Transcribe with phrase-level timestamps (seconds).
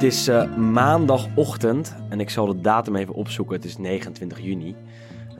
[0.00, 3.56] Het is uh, maandagochtend en ik zal de datum even opzoeken.
[3.56, 4.76] Het is 29 juni.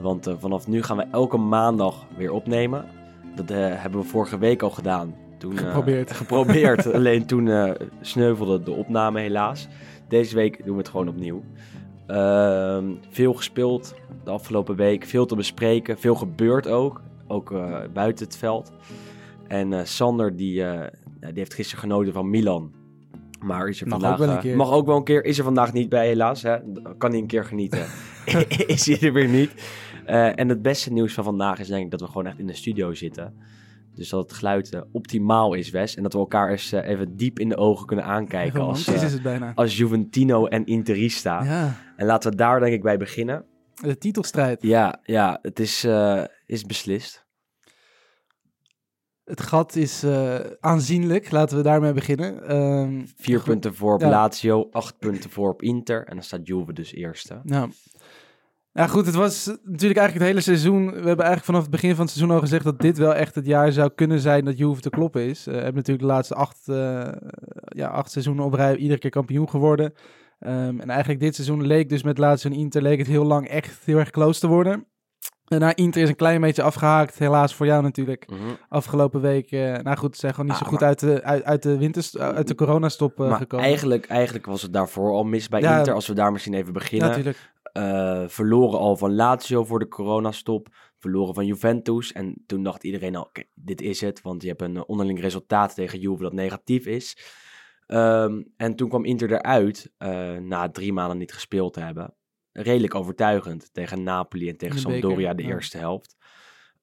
[0.01, 2.85] Want uh, vanaf nu gaan we elke maandag weer opnemen.
[3.35, 5.15] Dat uh, hebben we vorige week al gedaan.
[5.39, 6.13] Toen, geprobeerd.
[6.23, 6.87] geprobeerd.
[6.95, 9.69] Alleen toen sneuvelde de opname helaas.
[10.09, 11.43] Deze week doen we het gewoon opnieuw.
[12.07, 15.05] Ehm, veel gespeeld de afgelopen week.
[15.05, 15.99] Veel te bespreken.
[15.99, 17.03] Veel gebeurd ook.
[17.27, 17.55] Ook
[17.93, 18.73] buiten het veld.
[19.49, 20.65] En Sander die,
[21.21, 22.80] die heeft gisteren genoten van Milan.
[23.41, 24.57] Maar is er mag vandaag, ook wel een keer.
[24.57, 25.25] mag ook wel een keer.
[25.25, 26.43] Is er vandaag niet bij, helaas.
[26.43, 26.57] Hè?
[26.99, 27.87] Kan hij een keer genieten.
[28.67, 29.51] is hij er weer niet.
[30.07, 32.47] Uh, en het beste nieuws van vandaag is denk ik dat we gewoon echt in
[32.47, 33.35] de studio zitten.
[33.95, 35.97] Dus dat het geluid uh, optimaal is, Wes.
[35.97, 38.61] En dat we elkaar eens uh, even diep in de ogen kunnen aankijken.
[38.61, 39.53] Als, is het bijna.
[39.55, 41.43] als Juventino en Interista.
[41.43, 41.77] Ja.
[41.97, 43.45] En laten we daar denk ik bij beginnen.
[43.75, 44.63] De titelstrijd.
[44.63, 45.87] Ja, ja het is,
[46.47, 47.29] is beslist.
[49.31, 51.31] Het gat is uh, aanzienlijk.
[51.31, 52.57] Laten we daarmee beginnen.
[52.57, 53.47] Um, Vier goed.
[53.47, 54.09] punten voor op ja.
[54.09, 56.05] Lazio, acht punten voor op Inter.
[56.07, 57.41] En dan staat Juve dus eerste.
[57.45, 57.69] Ja.
[58.73, 60.87] Ja, goed, het was natuurlijk eigenlijk het hele seizoen.
[60.87, 63.35] We hebben eigenlijk vanaf het begin van het seizoen al gezegd dat dit wel echt
[63.35, 65.39] het jaar zou kunnen zijn dat Juve te kloppen is.
[65.39, 67.09] Uh, we hebben natuurlijk de laatste acht, uh,
[67.69, 69.93] ja, acht seizoenen op rij iedere keer kampioen geworden.
[70.41, 73.49] Um, en eigenlijk dit seizoen leek dus met Lazio en Inter leek het heel lang
[73.49, 74.87] echt heel erg close te worden.
[75.51, 78.31] Daarna Inter is een klein beetje afgehaakt, helaas voor jou natuurlijk.
[78.31, 78.57] Mm -hmm.
[78.69, 80.89] Afgelopen week, uh, nou goed, ze zijn gewoon niet ah, zo goed maar...
[80.89, 83.67] uit de, uit, uit de winter, uit de coronastop uh, maar gekomen.
[83.67, 86.73] Eigenlijk, eigenlijk was het daarvoor al mis bij ja, Inter, als we daar misschien even
[86.73, 87.35] beginnen.
[87.73, 92.13] Ja, uh, verloren al van Lazio voor de coronastop, verloren van Juventus.
[92.13, 95.75] En toen dacht iedereen al, okay, dit is het, want je hebt een onderling resultaat
[95.75, 97.19] tegen Juve dat negatief is.
[97.87, 99.93] Um, en toen kwam Inter eruit,
[100.41, 102.15] na drie maanden niet gespeeld te hebben
[102.53, 105.49] redelijk overtuigend tegen Napoli en tegen de Sampdoria beker, de ja.
[105.49, 106.17] eerste helft.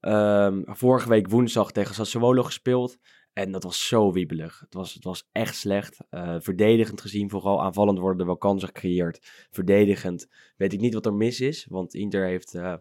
[0.01, 2.97] Um, vorige week woensdag tegen Sassuolo gespeeld.
[3.33, 4.59] En dat was zo wiebelig.
[4.59, 5.99] Het was, het was echt slecht.
[6.11, 9.47] Uh, verdedigend gezien, vooral aanvallend worden er wel kansen gecreëerd.
[9.51, 11.65] Verdedigend weet ik niet wat er mis is.
[11.69, 12.73] Want Inter heeft uh,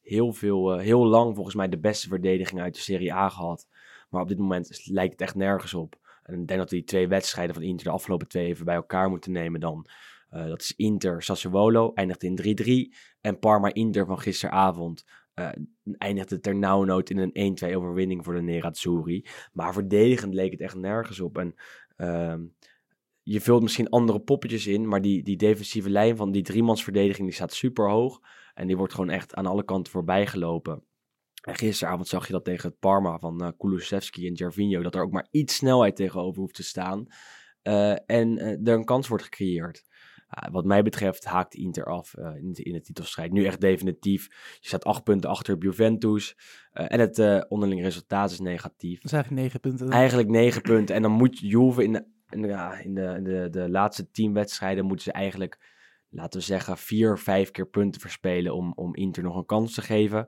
[0.00, 3.66] heel, veel, uh, heel lang volgens mij de beste verdediging uit de Serie A gehad.
[4.08, 5.98] Maar op dit moment lijkt het echt nergens op.
[6.22, 8.74] En ik denk dat we die twee wedstrijden van Inter de afgelopen twee even bij
[8.74, 9.86] elkaar moeten nemen dan.
[10.30, 12.96] Uh, dat is Inter Sassuolo, eindigt in 3-3.
[13.20, 15.04] En Parma Inter van gisteravond
[15.34, 15.48] uh,
[15.98, 19.26] eindigde ternauwnood in een 1-2 overwinning voor de Nerazzurri.
[19.52, 21.38] Maar verdedigend leek het echt nergens op.
[21.38, 21.54] En
[21.96, 22.34] uh,
[23.22, 27.36] je vult misschien andere poppetjes in, maar die, die defensieve lijn van die driemansverdediging die
[27.36, 28.20] staat super hoog.
[28.54, 30.84] En die wordt gewoon echt aan alle kanten voorbij gelopen.
[31.40, 35.02] En gisteravond zag je dat tegen het Parma van uh, Kulusevski en Gervinho, dat er
[35.02, 37.06] ook maar iets snelheid tegenover hoeft te staan.
[38.06, 39.89] En uh, er een kans wordt gecreëerd.
[40.38, 43.32] Uh, wat mij betreft haakt Inter af uh, in, de, in de titelstrijd.
[43.32, 44.24] Nu echt definitief.
[44.60, 46.36] Je staat acht punten achter op Juventus.
[46.74, 48.94] Uh, en het uh, onderling resultaat is negatief.
[48.94, 49.86] Dat is eigenlijk negen punten.
[49.86, 49.94] Dan.
[49.94, 50.94] Eigenlijk negen punten.
[50.94, 54.84] En dan moet Juve in de, in de, in de, de, de laatste tien wedstrijden...
[54.84, 55.58] moeten ze eigenlijk,
[56.08, 58.54] laten we zeggen, vier, vijf keer punten verspelen...
[58.54, 60.26] om, om Inter nog een kans te geven.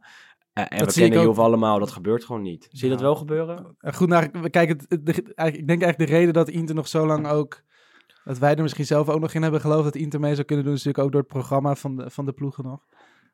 [0.59, 1.23] Uh, en Dat we kennen.
[1.23, 2.69] Juve allemaal, dat gebeurt gewoon niet.
[2.71, 3.77] Zie je dat wel gebeuren?
[3.79, 6.75] Goed, nou, we kijken, het, het- de- eigenlijk- ik denk eigenlijk de reden dat Inter
[6.75, 7.63] nog zo lang ook...
[8.25, 10.65] Dat wij er misschien zelf ook nog in hebben geloofd dat Inter mee zou kunnen
[10.65, 10.75] doen...
[10.75, 12.87] is natuurlijk ook door het programma van de, van de ploegen nog.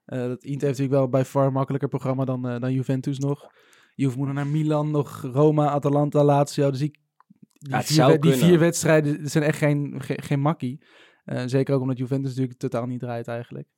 [0.04, 3.46] Eh, dat Inter heeft natuurlijk wel bij far makkelijker programma dan, eh, dan Juventus nog.
[3.94, 6.70] Juve moet naar Milan, nog Roma, Atalanta, Lazio.
[6.70, 6.90] Dus die,
[7.52, 10.84] die, Ja, vier, die vier wedstrijden zijn echt geen, geen, geen makkie.
[11.24, 13.68] Eh, zeker ook omdat Juventus natuurlijk totaal niet draait eigenlijk.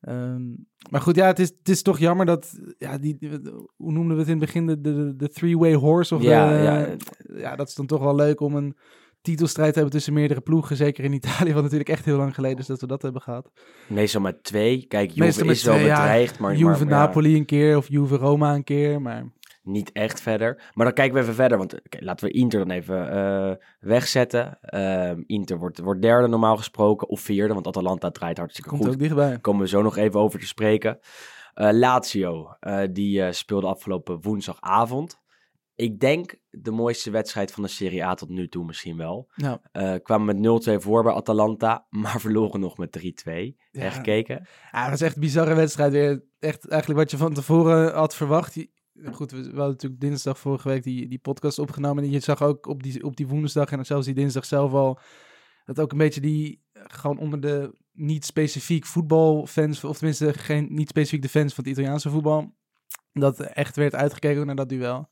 [0.00, 0.42] Ehm,
[0.90, 3.30] maar goed, ja, het is, het is toch jammer dat, ja, die, die-
[3.76, 6.14] hoe noemden we het in het begin, de, de, de three-way horse?
[6.14, 6.96] Of Ja, de- ja.
[7.38, 8.76] ja, dat is dan toch wel leuk om een
[9.24, 10.76] titelstrijd te hebben tussen meerdere ploegen.
[10.76, 13.50] Zeker in Italië, wat natuurlijk echt heel lang geleden is dat we dat hebben gehad.
[13.86, 14.86] Meestal met twee.
[14.88, 16.00] Kijk, Juve Meestal is wel twee, ja.
[16.00, 19.32] bedreigd, maar, Juve maar, maar ja, Napoli een keer of Juve Roma een keer, maar...
[19.62, 20.70] niet echt verder.
[20.74, 24.58] Maar dan kijken we even verder, want laten we Inter dan even eh, wegzetten.
[24.60, 28.92] Ehm, Inter wordt, wordt derde normaal gesproken, of vierde, want Atalanta draait hartstikke Komt goed.
[28.92, 29.38] ook dichtbij.
[29.38, 30.98] Komen we zo nog even over te spreken.
[31.54, 35.22] Eh, Lazio, eh, die speelde afgelopen woensdagavond.
[35.76, 39.30] Ik denk de mooiste wedstrijd van de Serie A tot nu toe misschien wel.
[39.36, 43.02] Nou, Eh kwamen met 0-2 voor bij Atalanta, maar verloren nog met 3-2.
[43.04, 43.56] Ja.
[43.72, 44.46] Echt gekeken?
[44.72, 46.24] ja, dat was echt een bizarre wedstrijd weer.
[46.38, 48.66] Echt eigenlijk wat je van tevoren had verwacht.
[49.12, 52.04] Goed, we, hadden natuurlijk dinsdag vorige week die, die podcast opgenomen.
[52.04, 54.98] En je zag ook op die, op die woensdag en zelfs die dinsdag zelf al...
[55.64, 59.84] dat ook een beetje die, gewoon onder de niet specifiek voetbalfans...
[59.84, 62.54] of tenminste geen, niet specifiek de fans van het Italiaanse voetbal...
[63.12, 65.08] dat echt werd uitgekeken naar dat duel.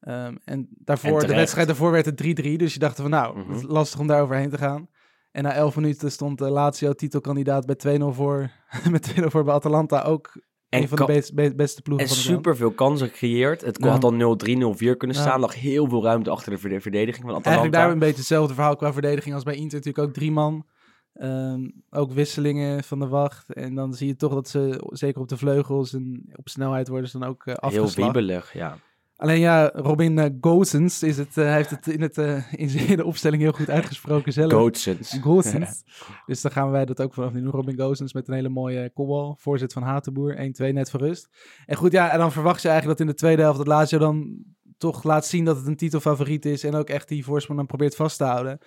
[0.00, 2.56] Ehm, en daarvoor, de wedstrijd daarvoor werd het 3-3.
[2.56, 3.48] Dus je dacht van nou, Mhm.
[3.48, 4.88] het is lastig om daar overheen te gaan.
[5.32, 8.50] En na 11 minuten stond de Lazio titelkandidaat bij 2-0 voor,
[8.90, 10.02] met 2-0 voor bij Atalanta.
[10.02, 12.36] Ook En een van de best- be- beste ploegen En van land.
[12.36, 13.60] super veel kansen gecreëerd.
[13.60, 13.88] Het Ja.
[13.90, 15.40] had al 0-3, 0-4 kunnen staan.
[15.40, 17.50] lag heel veel ruimte achter de verde- verdediging van Atalanta.
[17.50, 19.78] Eigenlijk daar een beetje hetzelfde verhaal qua verdediging als bij Inter.
[19.78, 20.66] Natuurlijk ook drie man.
[21.12, 23.52] Ehm, ook wisselingen van de wacht.
[23.52, 27.08] En dan zie je toch dat ze, zeker op de vleugels en op snelheid worden
[27.10, 28.76] ze dan ook uh, Heel wiebelig, ja.
[29.20, 32.52] Alleen ja, Robin uh, Gozens is het, uh, hij heeft het in, het, uh,
[32.90, 34.52] in de opstelling heel goed uitgesproken zelf.
[34.52, 35.18] Gozens.
[35.20, 35.84] Gozens.
[36.26, 37.50] dus dan gaan wij dat ook vanaf nu doen.
[37.50, 39.36] Robin Gozens met een hele mooie kopbal.
[39.40, 40.36] Voorzet van Hatenboer.
[40.36, 40.38] 1-2
[40.72, 41.28] net voor rust.
[41.66, 43.98] En goed, ja, en dan verwacht je eigenlijk dat in de tweede helft dat Lazio
[43.98, 44.44] dan
[44.78, 46.64] toch laat zien dat het een titelfavoriet is.
[46.64, 48.58] En ook echt die voorsprong dan probeert vast te houden.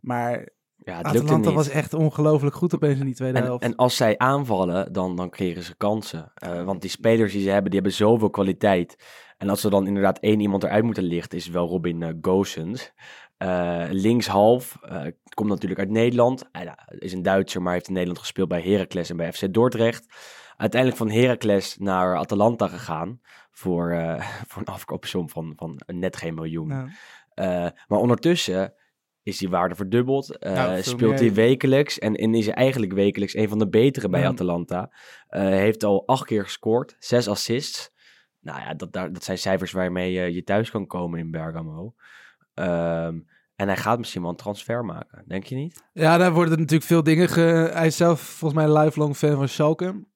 [0.00, 0.48] Maar
[0.84, 3.64] ja, het Atalanta was echt ongelooflijk goed opeens in die tweede en, helft.
[3.64, 6.32] En als zij aanvallen, dan, dan kregen ze kansen.
[6.64, 8.96] want die spelers die ze hebben, die hebben zoveel kwaliteit.
[9.38, 12.92] En als er dan inderdaad één iemand eruit moeten lichten, is wel Robin uh, Gosens.
[13.38, 15.02] Uh, linkshalf, uh,
[15.34, 16.48] komt natuurlijk uit Nederland.
[16.52, 20.06] Hij is een Duitser, maar heeft in Nederland gespeeld bij Heracles en bij FC Dordrecht.
[20.56, 23.20] Uiteindelijk van Heracles naar Atalanta gegaan
[23.50, 23.96] voor,
[24.48, 26.92] voor een afkoopsom van, van net geen miljoen.
[27.86, 28.74] maar ondertussen
[29.22, 30.36] is die waarde verdubbeld.
[30.40, 34.26] Nou, speelt hij wekelijks en, en, is hij eigenlijk wekelijks een van de betere bij
[34.28, 34.92] Atalanta.
[35.28, 37.90] heeft al acht keer gescoord, zes assists.
[38.40, 41.94] Nou ja, dat, dat zijn cijfers waarmee je, je thuis kan komen in Bergamo.
[42.54, 43.26] Um,
[43.56, 45.82] en hij gaat misschien wel een transfer maken, denk je niet?
[45.92, 47.70] Ja, daar worden natuurlijk veel dingen ge...
[47.72, 50.06] Hij is zelf volgens mij een lifelong fan van Schalke.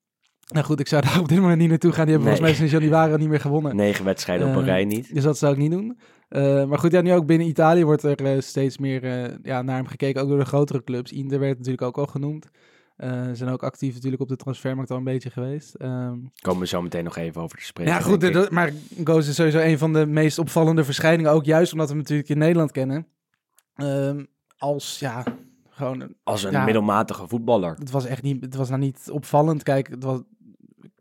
[0.52, 2.06] Nou goed, ik zou daar op dit moment niet naartoe gaan.
[2.06, 3.76] Die hebben volgens mij sinds januari niet meer gewonnen.
[3.76, 5.14] Negen wedstrijden op een uh, rij niet.
[5.14, 5.98] Dus dat zou ik niet doen.
[6.30, 9.02] Uh, maar goed, ja, nu ook binnen Italië wordt er uh, steeds meer
[9.42, 10.22] ja, naar hem gekeken.
[10.22, 11.12] Ook door de grotere clubs.
[11.12, 12.50] Inter werd natuurlijk ook al genoemd.
[13.02, 15.74] Uh, zijn ook actief natuurlijk op de transfermarkt al een beetje geweest.
[15.78, 17.92] Um, Komen we zo meteen nog even over te spreken.
[17.92, 18.72] Ja, goed, maar
[19.04, 21.32] Goos is sowieso een van de meest opvallende verschijningen.
[21.32, 23.06] Ook juist omdat we hem natuurlijk in Nederland kennen.
[23.76, 24.26] Um,
[24.56, 25.24] als, ja,
[25.68, 26.14] gewoon...
[26.22, 27.74] Als een ja, middelmatige voetballer.
[27.78, 29.62] Het was echt niet, het was nou niet opvallend.
[29.62, 30.20] Kijk, het was,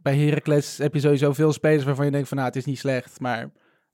[0.01, 2.79] bij Heracles heb je sowieso veel spelers waarvan je denkt van, nou, het is niet
[2.79, 3.51] slecht, maar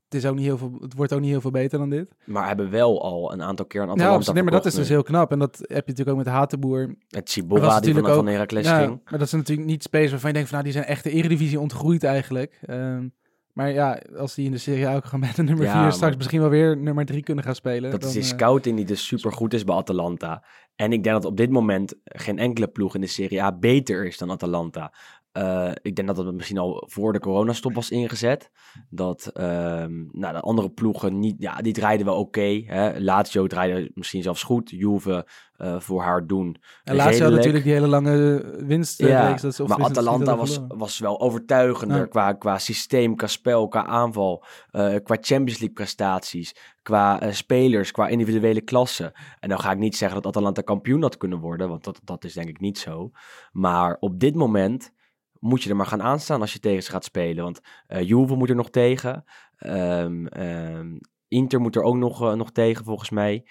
[0.10, 2.16] het, is ook niet heel veel, het wordt ook niet heel veel beter dan dit.
[2.26, 4.90] Maar hebben wel al een aantal keer een Atalanta Ja, nee, maar dat is dus
[4.90, 5.32] heel knap.
[5.32, 6.96] En dat heb je natuurlijk ook met Hatenboer.
[7.08, 9.02] Het Cibola die van, ook, van Heracles ja, ging.
[9.10, 10.60] Maar dat zijn natuurlijk niet spelers waarvan je denkt van...
[10.60, 12.60] nou, die zijn echt de eredivisie ontgroeid eigenlijk.
[12.70, 13.14] Um,
[13.58, 16.16] maar ja, als die in de Serie ook gaan met de nummer 4 ja, straks
[16.16, 17.92] misschien wel weer nummer 3 kunnen gaan spelen.
[17.92, 20.44] Dat dan, is die scouting die dus super goed is bij Atalanta.
[20.76, 24.06] En ik denk dat op dit moment geen enkele ploeg in de Serie A beter
[24.06, 24.94] is dan Atalanta.
[25.34, 28.52] Uh, ik denk dat het misschien al voor de coronastop was ingezet.
[28.90, 32.40] Dat um, nou, de andere ploegen niet, ja, die draaiden wel oké.
[32.40, 34.70] Okay, Lazio draaide misschien zelfs goed.
[34.70, 35.28] Juve
[35.58, 36.58] uh, voor haar doen.
[36.84, 39.02] En Lazio had natuurlijk die hele lange winst.
[39.02, 42.06] Ja, dat maar Atalanta was, was wel overtuigender ja.
[42.06, 44.44] qua, qua systeem, qua spel, qua aanval.
[44.72, 46.56] Uh, qua Champions League prestaties.
[46.82, 49.12] Qua spelers, qua individuele klassen.
[49.40, 51.70] En dan ga ik niet zeggen dat Atalanta kampioen had kunnen worden.
[51.70, 53.12] Want dat, dat is denk ik niet zo.
[53.52, 54.96] Maar op dit moment
[55.40, 57.44] moet je er maar gaan aanstaan als je tegen ze gaat spelen.
[57.44, 59.24] Want uh, Juve moet er nog tegen.
[59.60, 63.48] Um, um, Inter moet er ook nog, uh, nog tegen, volgens mij.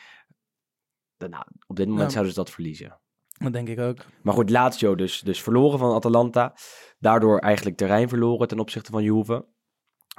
[1.19, 2.13] Nou, op dit moment ja.
[2.13, 3.01] zouden ze dat verliezen.
[3.39, 4.05] Dat denk ik ook.
[4.23, 6.55] Maar goed, Lazio dus, dus verloren van Atalanta.
[6.99, 9.47] Daardoor eigenlijk terrein verloren ten opzichte van Juve.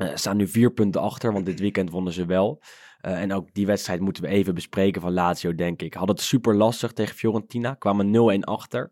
[0.02, 2.62] Uh, staan nu vier punten achter, want dit weekend wonnen ze wel.
[3.02, 5.94] Uh, en ook die wedstrijd moeten we even bespreken van Lazio, denk ik.
[5.94, 8.92] Had het super lastig tegen Fiorentina, kwamen 0-1 achter.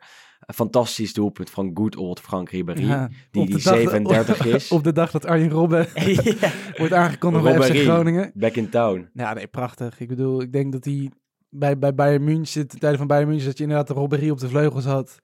[0.54, 4.72] Fantastisch doelpunt van good old Frank Ribéry, ja, die, die 37 dag, is.
[4.72, 6.52] Op de dag dat Arjen Robben ja.
[6.78, 8.32] wordt aangekondigd bij FC Groningen.
[8.34, 9.10] Back in town.
[9.14, 10.00] Ja, nee, prachtig.
[10.00, 11.12] Ik bedoel, ik denk dat hij
[11.50, 14.40] bij, bij Bayern München, de tijden van Bayern München, dat je inderdaad de Robbery op
[14.40, 15.20] de vleugels had.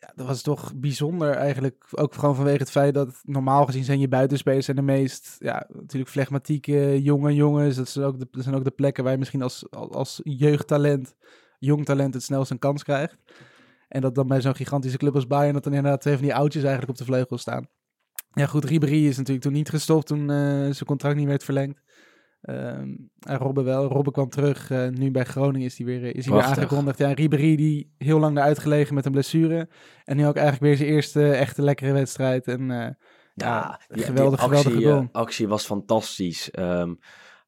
[0.00, 1.84] Ja, dat was toch bijzonder eigenlijk.
[1.90, 5.66] Ook gewoon vanwege het feit dat normaal gezien zijn je buitenspelers zijn de meest, ja,
[5.72, 7.76] natuurlijk flegmatieke jonge jongens.
[7.76, 11.14] Dat zijn ook de, dat zijn ook de plekken waar je misschien als, als jeugdtalent,
[11.58, 13.16] jong talent het snelst een kans krijgt.
[13.88, 16.34] En dat dan bij zo'n gigantische club als Bayern, dat dan inderdaad twee van die
[16.34, 17.68] oudjes eigenlijk op de vleugel staan.
[18.30, 20.26] Ja goed, Ribéry is natuurlijk toen niet gestopt toen uh,
[20.60, 21.82] zijn contract niet werd verlengd.
[22.48, 23.88] Um, en Robbe wel.
[23.88, 24.70] Robbe kwam terug.
[24.70, 26.98] Uh, nu bij Groningen is hij weer, is hij weer aangekondigd.
[26.98, 29.68] Ja, Ribéry die heel lang eruit gelegen met een blessure.
[30.04, 32.46] En nu ook eigenlijk weer zijn eerste echte lekkere wedstrijd.
[32.46, 32.94] En uh, ja,
[33.34, 35.08] ja, geweldig, die actie, geweldige goal.
[35.12, 36.50] actie was fantastisch.
[36.58, 36.98] Um,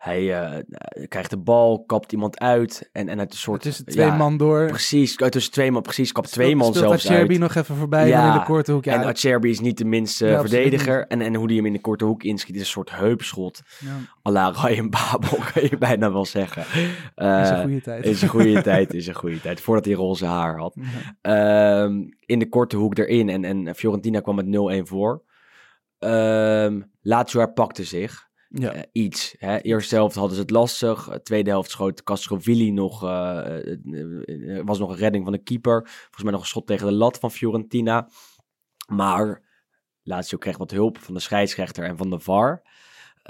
[0.06, 3.62] hij uh, krijgt de bal, kapt iemand uit en, en het een soort...
[3.62, 4.66] Tussen twee ja, man door.
[4.66, 7.38] Precies, tussen twee man, precies, kapt twee man zelfs Acerbi uit.
[7.38, 8.84] nog even voorbij ja, in de korte hoek.
[8.84, 8.92] Ja.
[8.92, 11.06] En Acerbi is niet de minste ja, verdediger.
[11.06, 13.62] En, en hoe hij hem in de korte hoek inschiet is een soort heupschot.
[13.78, 14.30] Ja.
[14.30, 16.64] la Ryan Babel, kan je bijna wel zeggen.
[17.16, 18.04] Uh, is een goede tijd.
[18.04, 19.60] Is een goede tijd, is een goede tijd.
[19.60, 20.76] Voordat hij roze haar had.
[21.22, 25.22] Um, in de korte hoek erin en, en Fiorentina kwam met 0-1 voor.
[25.98, 28.74] Um, Lazio herpakte zich ja.
[28.74, 29.34] Uh, iets.
[29.38, 29.58] Hè.
[29.58, 31.08] Eerste helft hadden ze het lastig.
[31.22, 33.02] Tweede helft schoot Castrovilli nog.
[33.04, 35.82] Uh, was nog een redding van de keeper.
[35.86, 38.08] Volgens mij nog een schot tegen de lat van Fiorentina.
[38.92, 39.42] Maar
[40.02, 42.62] Lazio kreeg wat hulp van de scheidsrechter en van de VAR.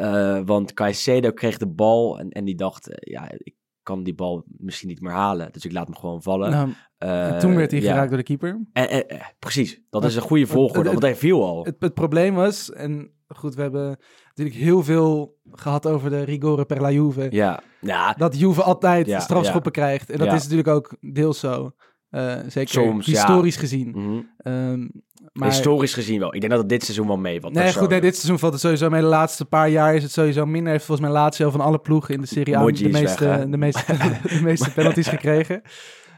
[0.01, 4.45] Uh, want Caicedo kreeg de bal en, en die dacht, ja, ik kan die bal
[4.47, 5.53] misschien niet meer halen.
[5.53, 6.51] Dus ik laat hem gewoon vallen.
[6.51, 7.91] Nou, Eh, en toen werd hij ja.
[7.91, 8.67] geraakt door de keeper.
[8.73, 11.65] Eh, eh, eh, precies, dat is een goede volgorde, het- want hij viel al.
[11.65, 13.99] Het, het probleem was, en goed, we hebben
[14.35, 17.27] natuurlijk heel veel gehad over de rigore per la Juve.
[17.31, 20.11] ja, ja Dat Juve altijd Ja, strafschoppen krijgt.
[20.11, 20.35] En dat Ja.
[20.35, 21.71] is natuurlijk ook deels zo.
[22.11, 23.91] Eh, zeker Soms, historisch gezien.
[23.91, 24.21] mhm.
[24.39, 24.87] Ehm,
[25.33, 26.35] maar historisch gezien wel.
[26.35, 27.53] Ik denk dat het dit seizoen wel mee valt.
[27.55, 29.01] Nee, goed, nee, dit seizoen valt het sowieso mee.
[29.01, 30.73] De laatste paar jaar is het sowieso minder.
[30.73, 33.57] Heeft volgens mij Lazio van alle ploegen in de Serie A de meeste, weg, de
[33.57, 33.85] meeste,
[34.23, 35.63] de meeste penalties gekregen.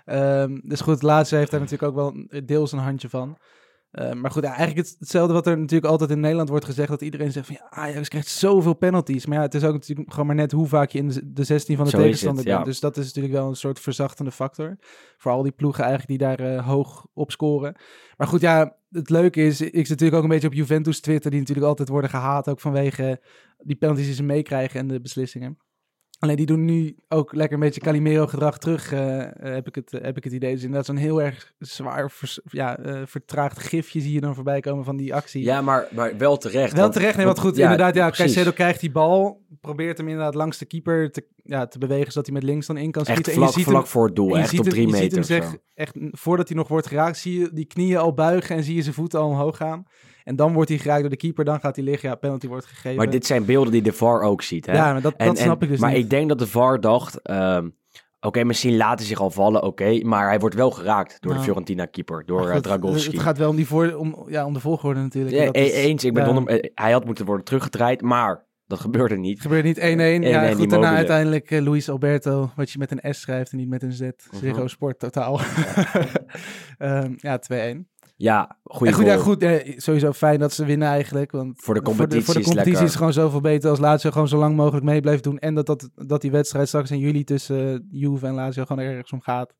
[0.05, 3.37] Ehm, dus goed, Lazio heeft daar natuurlijk ook wel deels een handje van.
[3.99, 6.89] Eh, maar goed, ja, eigenlijk het- hetzelfde wat er natuurlijk altijd in Nederland wordt gezegd.
[6.89, 9.27] Dat iedereen zegt van ja, Ajax krijgt zoveel penalties.
[9.27, 11.45] Maar ja, het is ook natuurlijk gewoon maar net hoe vaak je in de, de
[11.45, 12.55] 16 van de Zo tegenstander het, ja.
[12.55, 12.67] bent.
[12.67, 14.77] Dus dat is natuurlijk wel een soort verzachtende factor.
[15.17, 17.77] Voor al die ploegen eigenlijk die daar eh, hoog op scoren.
[18.17, 21.31] Maar goed, ja, het leuke is, ik zit natuurlijk ook een beetje op Juventus Twitter,
[21.31, 23.21] die natuurlijk altijd worden gehaat, ook vanwege
[23.59, 25.59] die penalties die ze meekrijgen en de beslissingen.
[26.21, 29.93] Alleen die doen nu ook lekker een beetje Calimero-gedrag terug, eh, eh, heb, ik het,
[29.93, 30.53] eh, heb ik het idee.
[30.53, 34.85] Dus inderdaad zo'n heel erg zwaar vers- ja, vertraagd gifje zie je dan voorbij komen
[34.85, 35.43] van die actie.
[35.45, 36.73] Ja, maar, maar wel terecht.
[36.73, 37.59] Wel want- terecht, nee, wat want- goed.
[37.59, 38.25] inderdaad, ja, precies.
[38.35, 42.27] Caicedo krijgt die bal, probeert hem inderdaad langs de keeper te, ja, te bewegen, zodat
[42.27, 43.33] hij met links dan in kan Echt schieten.
[43.33, 44.93] vlak, en je ziet vlak hem, voor het doel, echt ziet op hem- drie je
[44.93, 45.17] ziet meter.
[45.19, 48.63] hem zeg, echt, voordat hij nog wordt geraakt, zie je die knieën al buigen en
[48.65, 49.85] zie je zijn voeten al omhoog gaan.
[50.29, 52.09] En dan wordt hij geraakt door de keeper, dan gaat hij liggen.
[52.09, 52.97] Ja, penalty wordt gegeven.
[52.97, 54.73] Maar dit zijn beelden die de VAR ook ziet, hè?
[54.73, 55.99] ja, maar dat, En- dat en- snap ik dus maar niet.
[56.05, 57.23] ik denk dat de VAR dacht...
[57.23, 57.69] ehm,
[58.21, 60.01] Oké, misschien laat hij zich al vallen, oké.
[60.05, 61.43] maar hij wordt wel geraakt door de Nou.
[61.45, 63.11] Fiorentina-keeper, door Maar eh, Dragowski.
[63.13, 65.37] Het gaat wel om, die voor, om, ja, om de volgorde natuurlijk.
[65.37, 66.45] Ja, Dat e- eens, ik ben ja.
[66.45, 69.33] eh, hij had moeten worden teruggedraaid, maar dat gebeurde niet.
[69.33, 69.81] Het gebeurt niet 1-1.
[69.81, 73.59] 1-1 ja, goed, daarna uiteindelijk eh, Luis Alberto, wat je met een S schrijft en
[73.59, 74.09] niet met een Z.
[74.41, 74.67] Zero Mhm.
[74.67, 75.41] Sport, totaal.
[76.79, 77.87] Ehm, ja, 2-1.
[78.21, 81.31] Ja, goede En goed, ja, goed eh, sowieso fijn dat ze winnen eigenlijk.
[81.31, 82.87] Want Voor de competitie voor de, is competitie lekker.
[82.87, 85.39] is het gewoon zoveel beter als Lazio gewoon zo lang mogelijk mee blijft doen.
[85.39, 88.85] En dat, dat, dat die wedstrijd straks in juli tussen uh, Juve en Lazio gewoon
[88.85, 89.55] ergens om gaat.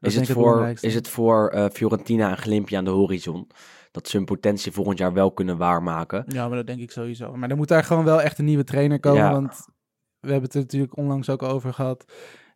[0.00, 3.50] Dat Is het, voor, is het voor eh, Fiorentina een glimpje aan de horizon?
[3.90, 6.24] Dat ze hun potentie volgend jaar wel kunnen waarmaken?
[6.26, 7.36] Ja, maar dat denk ik sowieso.
[7.36, 9.22] Maar er moet daar gewoon wel echt een nieuwe trainer komen.
[9.22, 9.32] Ja.
[9.32, 9.66] Want
[10.20, 12.04] we hebben het er natuurlijk onlangs ook over gehad.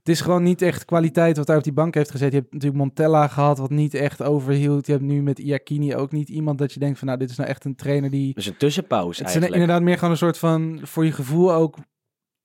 [0.09, 2.33] Het is gewoon niet echt kwaliteit wat daar op die bank heeft gezet.
[2.33, 4.87] Je hebt natuurlijk Montella gehad, wat niet echt overhield.
[4.87, 7.07] Je hebt nu met Iacchini ook niet iemand dat je denkt van...
[7.07, 8.35] nou, dit is nou echt een trainer die...
[8.35, 10.81] Dus een tussenpauze Het is inderdaad meer gewoon een soort van...
[10.83, 11.79] voor je gevoel ook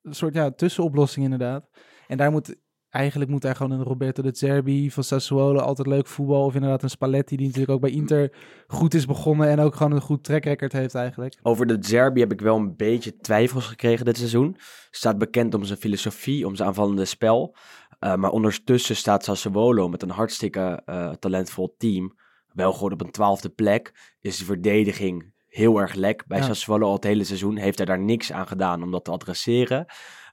[0.01, 1.69] een soort ja, tussenoplossing inderdaad.
[2.07, 2.55] En daar moet...
[2.93, 6.45] Eigenlijk moet daar gewoon een Roberto de Zerbi van Sassuolo altijd leuk voetbal.
[6.45, 8.31] Of inderdaad een Spalletti die natuurlijk ook bij Inter
[8.67, 9.49] goed is begonnen.
[9.49, 11.39] En ook gewoon een goed track record heeft eigenlijk.
[11.41, 14.57] Over de Zerbi heb ik wel een beetje twijfels gekregen dit seizoen.
[14.91, 17.55] Staat bekend om zijn filosofie, om zijn aanvallende spel.
[17.99, 22.17] Uh, maar ondertussen staat Sassuolo met een hartstikke uh, talentvol team.
[22.47, 24.15] Wel gewoon op een twaalfde plek.
[24.21, 26.43] Is de verdediging heel erg lek bij ja.
[26.43, 27.57] Sassuolo al het hele seizoen.
[27.57, 29.85] Heeft hij daar niks aan gedaan om dat te adresseren.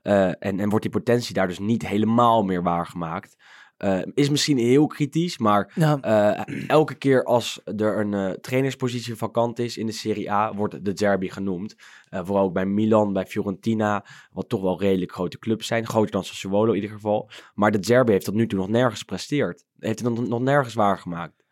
[0.02, 3.36] Uh, en, en wordt die potentie daar dus niet helemaal meer waargemaakt.
[3.78, 5.98] Uh, is misschien heel kritisch, maar ja.
[6.46, 10.84] uh, elke keer als er een uh, trainerspositie vakant is in de Serie A, wordt
[10.84, 11.74] de Derby genoemd.
[12.10, 15.86] Vooral ook bij Milan, bij Fiorentina, wat toch wel redelijk grote clubs zijn.
[15.86, 17.30] Groter dan Sassuolo in ieder geval.
[17.54, 19.64] Maar de Derby heeft tot nu toe nog nergens gepresteerd.
[19.78, 21.44] Heeft het nog, nog nergens waargemaakt.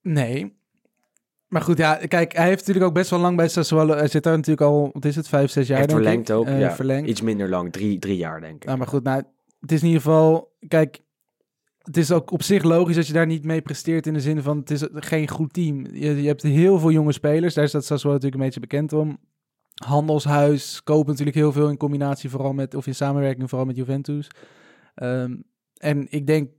[0.00, 0.60] Nee.
[1.52, 3.94] Maar goed, ja, kijk, hij heeft natuurlijk ook best wel lang bij Sassuolo.
[3.94, 6.36] Hij zit daar natuurlijk al, wat is het, vijf, zes jaar Heeft denk verlengd ik.
[6.36, 6.74] ook, Uh, ja.
[6.74, 7.08] Verlengd.
[7.08, 8.64] Iets minder lang, drie, drie jaar denk ik.
[8.64, 9.22] Nou, maar goed, nou,
[9.60, 11.02] het is in ieder geval, kijk,
[11.78, 14.42] het is ook op zich logisch dat je daar niet mee presteert in de zin
[14.42, 15.86] van het is geen goed team.
[15.86, 19.18] Je, je hebt heel veel jonge spelers, daar staat Sassuolo natuurlijk een beetje bekend om.
[19.84, 24.30] Handelshuis koopt natuurlijk heel veel in combinatie vooral met, of in samenwerking vooral met Juventus.
[25.02, 25.44] Um,
[25.76, 26.50] en ik denk,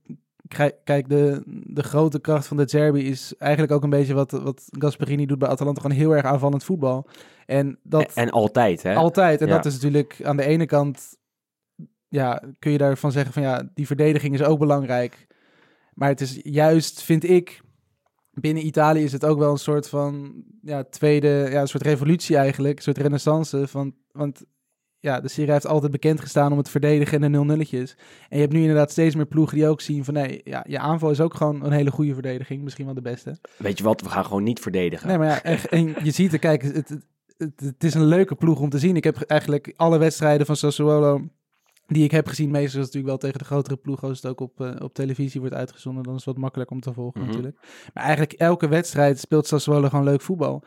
[0.84, 4.68] kijk, de, de grote kracht van de Zerbi is eigenlijk ook een beetje wat, wat
[4.70, 5.82] Gasperini doet bij Atalanta.
[5.82, 7.08] Gewoon heel erg aanvallend voetbal.
[7.46, 8.96] En, dat, en, en altijd, hè?
[8.96, 9.42] Altijd.
[9.42, 9.56] En Ja.
[9.56, 11.18] dat is natuurlijk aan de ene kant,
[12.08, 15.28] ja, kun je daarvan zeggen van ja, die verdediging is ook belangrijk.
[15.94, 17.62] Maar het is juist, vind ik,
[18.32, 22.38] binnen Italië is het ook wel een soort van ja, tweede, ja, een soort revolutie
[22.38, 23.68] eigenlijk, een soort renaissance.
[23.68, 24.44] Van, want
[25.04, 27.96] ja, de Serie heeft altijd bekend gestaan om het verdedigen en de nul-nulletjes.
[28.30, 30.80] En je hebt nu inderdaad steeds meer ploegen die ook zien van nee, ja, je
[30.80, 33.38] aanval is ook gewoon een hele goede verdediging, misschien wel de beste.
[33.58, 35.08] Weet je wat, we gaan gewoon niet verdedigen.
[35.08, 36.90] Nee, maar ja, en, en je ziet er, kijk, het, het,
[37.38, 38.96] het, het is een leuke ploeg om te zien.
[38.96, 41.22] Ik heb eigenlijk alle wedstrijden van Sassuolo
[41.88, 44.40] die ik heb gezien, meestal is natuurlijk wel tegen de grotere ploeg, als het ook
[44.40, 47.30] op, uh, op televisie wordt uitgezonden, dan is het wat makkelijker om te volgen Mhm.
[47.30, 47.58] natuurlijk.
[47.94, 50.64] Maar eigenlijk elke wedstrijd speelt Sassuolo gewoon leuk voetbal.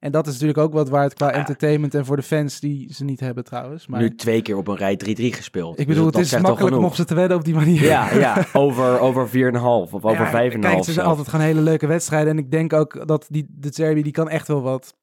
[0.00, 1.32] En dat is natuurlijk ook wat waard qua Ja.
[1.32, 3.86] entertainment en voor de fans die ze niet hebben trouwens.
[3.86, 5.70] Maar Nu twee keer op een rij 3-3 gespeeld.
[5.70, 7.82] ik Dus bedoel, dat het is makkelijk om op ze te wedden op die manier.
[7.82, 9.32] Ja, ja, over, over 4,5
[9.92, 12.32] of over 5,5 Ja, Kijk, het zijn altijd gewoon hele leuke wedstrijden.
[12.32, 14.94] En ik denk ook dat die, de Zerbi, die kan echt wel wat.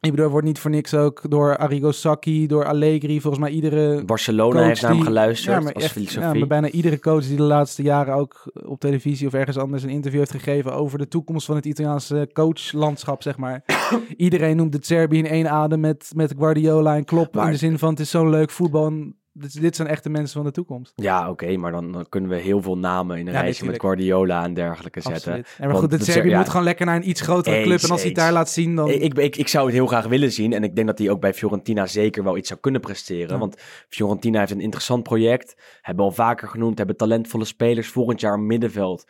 [0.00, 4.04] Ik bedoel, wordt niet voor niks ook door Arrigo Sacchi, door Allegri, volgens mij iedere
[4.04, 6.22] Barcelona heeft naar hem geluisterd ja, maar als echt, filosofie.
[6.22, 9.82] Ja, maar bijna iedere coach die de laatste jaren ook op televisie of ergens anders
[9.82, 13.64] een interview heeft gegeven over de toekomst van het Italiaanse coachlandschap, zeg maar.
[14.16, 17.58] Iedereen noemt het Serbië in één adem met, met Guardiola en Klopp Maar- in de
[17.58, 18.86] zin van het is zo leuk voetbal.
[18.86, 20.92] en dit, dit zijn echte mensen van de toekomst.
[20.96, 23.80] Ja, oké, maar dan, dan kunnen we heel veel namen in een Ja, rijtje met.
[23.80, 25.32] Guardiola en dergelijke zetten.
[25.32, 25.54] Absoluut.
[25.58, 26.36] En maar goed, de Serbië ja.
[26.38, 27.80] moet gewoon lekker naar een iets grotere Eens, club.
[27.82, 28.88] En als hij daar laat zien, dan...
[28.88, 30.52] Ik, ik, ik zou het heel graag willen zien.
[30.52, 33.32] En ik denk dat hij ook bij Fiorentina zeker wel iets zou kunnen presteren.
[33.32, 33.38] Ja.
[33.38, 33.56] Want
[33.88, 35.56] Fiorentina heeft een interessant project.
[35.80, 36.78] Hebben al vaker genoemd.
[36.78, 37.88] Hebben talentvolle spelers.
[37.88, 39.04] Volgend jaar middenveld.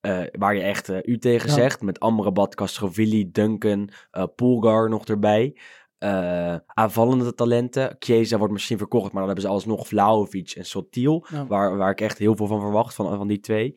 [0.00, 1.82] eh, waar je echt eh, u tegen zegt.
[1.82, 5.56] Met Amrabat, Castrovilli, Duncan, eh Poelgar nog erbij.
[5.98, 7.96] Eh, aanvallende talenten.
[7.98, 9.04] Chiesa wordt misschien verkocht.
[9.04, 11.26] Maar dan hebben ze alsnog Vlaovic en Sotil.
[11.30, 11.46] Ja.
[11.46, 12.94] Waar, waar ik echt heel veel van verwacht.
[12.94, 13.74] Van, van die twee.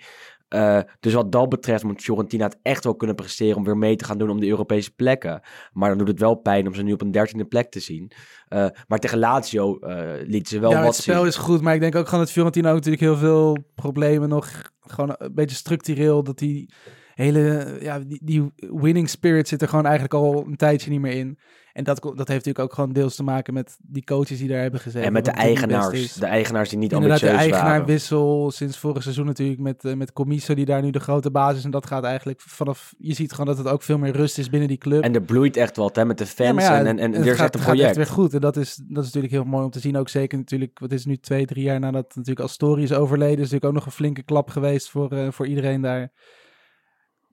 [0.50, 3.96] Eh, dus wat dat betreft moet Fiorentina het echt wel kunnen presteren om weer mee
[3.96, 5.42] te gaan doen om de Europese plekken.
[5.74, 8.12] Maar dan doet het wel pijn om ze nu op een dertiende plek te zien.
[8.48, 11.28] Eh, maar tegen Lazio eh lieten ze wel ja, wat het spel zien.
[11.28, 14.72] is goed, maar ik denk ook gewoon dat Fiorentina ook natuurlijk heel veel problemen nog,
[14.80, 16.74] gewoon een beetje structureel, dat die
[17.14, 21.14] hele, ja, die, die winning spirit zit er gewoon eigenlijk al een tijdje niet meer
[21.14, 21.40] in.
[21.74, 24.62] En dat, dat heeft natuurlijk ook gewoon deels te maken met die coaches die daar
[24.62, 25.08] hebben gezeten.
[25.08, 26.14] En met de eigenaars.
[26.14, 27.94] De eigenaars die niet Inderdaad, de ambitieus eigenaar waren.
[27.94, 31.64] wissel sinds vorig seizoen natuurlijk met, eh met Comiso, die daar nu de grote basis
[31.64, 34.50] en dat gaat eigenlijk vanaf, je ziet gewoon dat het ook veel meer rust is
[34.50, 35.04] binnen die club.
[35.04, 36.48] En er bloeit echt wat hè, met de fans.
[36.48, 37.88] Ja, maar ja, en, en, en het er gaat, echt een gaat project.
[37.88, 38.34] echt weer goed.
[38.34, 39.98] En dat is, dat is natuurlijk heel mooi om te zien.
[39.98, 43.36] Ook zeker natuurlijk, wat is het nu twee, drie jaar nadat natuurlijk Astori is overleden.
[43.36, 46.12] is natuurlijk ook nog een flinke klap geweest voor, eh, voor iedereen daar.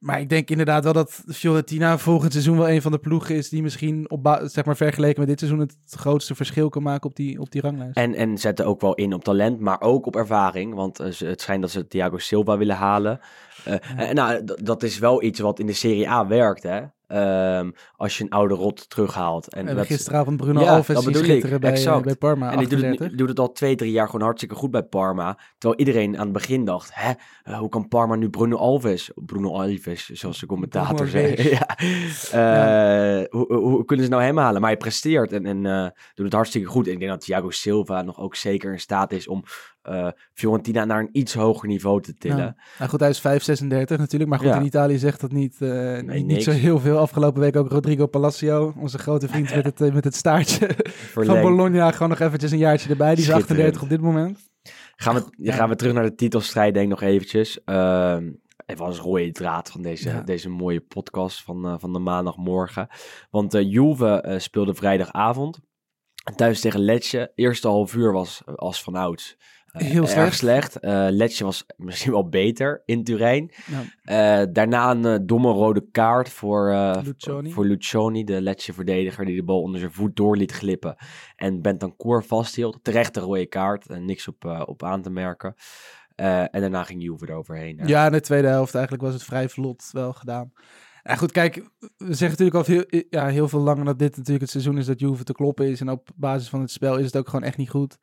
[0.07, 3.49] Maar ik denk inderdaad wel dat Fiorentina volgend seizoen wel een van de ploegen is
[3.49, 7.17] die misschien op zeg maar vergeleken met dit seizoen het grootste verschil kan maken op
[7.17, 7.97] die, op die ranglijst.
[7.97, 10.75] En, en zetten ook wel in op talent, maar ook op ervaring.
[10.75, 13.21] Want eh, het schijnt dat ze Thiago Silva willen halen.
[13.65, 16.83] Eh, en, nou, dat is wel iets wat in de Serie A werkt, hè.
[17.07, 19.55] Ehm, als je een oude rot terughaalt.
[19.55, 22.79] En dat, gisteravond Bruno Ja, Alves ik, schitteren bij, eh, bij Parma, En die doet
[22.79, 23.11] het, 38.
[23.11, 25.39] nu- doet het al twee, drie jaar gewoon hartstikke goed bij Parma.
[25.59, 29.51] Terwijl iedereen aan het begin dacht, hè, eh, hoe kan Parma nu Bruno Alves, Bruno
[29.53, 31.35] Alves, zoals de commentator zei.
[31.59, 31.77] ja.
[32.31, 34.61] Eh, Hoe, hoe, hoe kunnen ze nou hem halen?
[34.61, 35.63] Maar hij presteert en, en
[36.15, 36.87] doet het hartstikke goed.
[36.87, 39.45] En ik denk dat Thiago Silva nog ook zeker in staat is om
[39.87, 42.57] eh, Fiorentina naar een iets hoger niveau te tillen.
[42.79, 44.31] Nou goed, hij is 5,36 natuurlijk.
[44.31, 44.57] Maar goed, Ja.
[44.59, 46.45] in Italië zegt dat niet, eh, niet, niet niks.
[46.45, 46.99] zo heel veel.
[46.99, 50.93] Afgelopen week ook Rodrigo Palacio, onze grote vriend met het, eh, met het staartje van
[50.93, 51.43] Verlengd.
[51.43, 51.91] Bologna.
[51.91, 53.15] Gewoon nog eventjes een jaartje erbij.
[53.15, 53.51] Die is Schitterend.
[53.77, 54.39] 38 op dit moment.
[54.97, 55.53] Gaan we, Ja.
[55.55, 57.65] gaan we terug naar de titelstrijd, denk ik nog eventjes.
[57.65, 58.29] Ehm
[58.67, 60.21] het was een rode draad van deze, Ja.
[60.21, 62.89] deze mooie podcast van, van de maandagmorgen.
[63.31, 65.59] Want Juve speelde vrijdagavond.
[66.37, 67.33] Thuis tegen Lecce.
[67.35, 68.95] Eerste half uur was als van
[69.79, 70.73] eh, Heel erg slecht.
[70.73, 71.41] slecht.
[71.41, 73.51] Eh, was misschien wel beter in Turijn.
[73.67, 74.41] Ja.
[74.41, 77.51] Eh, daarna een domme rode kaart voor, Lucioni.
[77.51, 80.97] voor Lucioni, de Lecce-verdediger die de bal onder zijn voet door liet glippen.
[81.37, 82.79] En Bentancur vasthield.
[82.83, 83.87] Terecht een rode kaart.
[83.87, 85.55] en niks op, op aan te merken.
[86.15, 87.81] En daarna ging Juve eroverheen.
[87.85, 90.53] Ja, in de tweede helft eigenlijk was het vrij vlot wel gedaan.
[91.03, 91.55] Ja, goed, kijk,
[91.97, 94.87] we zeggen natuurlijk al heel, ja, heel veel langer dat dit natuurlijk het seizoen is
[94.87, 95.81] dat Juve te kloppen is.
[95.81, 97.99] En op basis van het spel is het ook gewoon echt niet goed.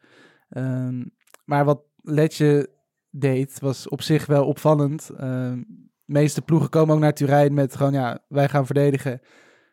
[0.49, 1.03] Ehm,
[1.43, 2.69] maar wat Letje
[3.09, 5.09] deed, was op zich wel opvallend.
[5.09, 5.57] Ehm,
[6.05, 9.21] de meeste ploegen komen ook naar Turijn met gewoon, ja, wij gaan verdedigen.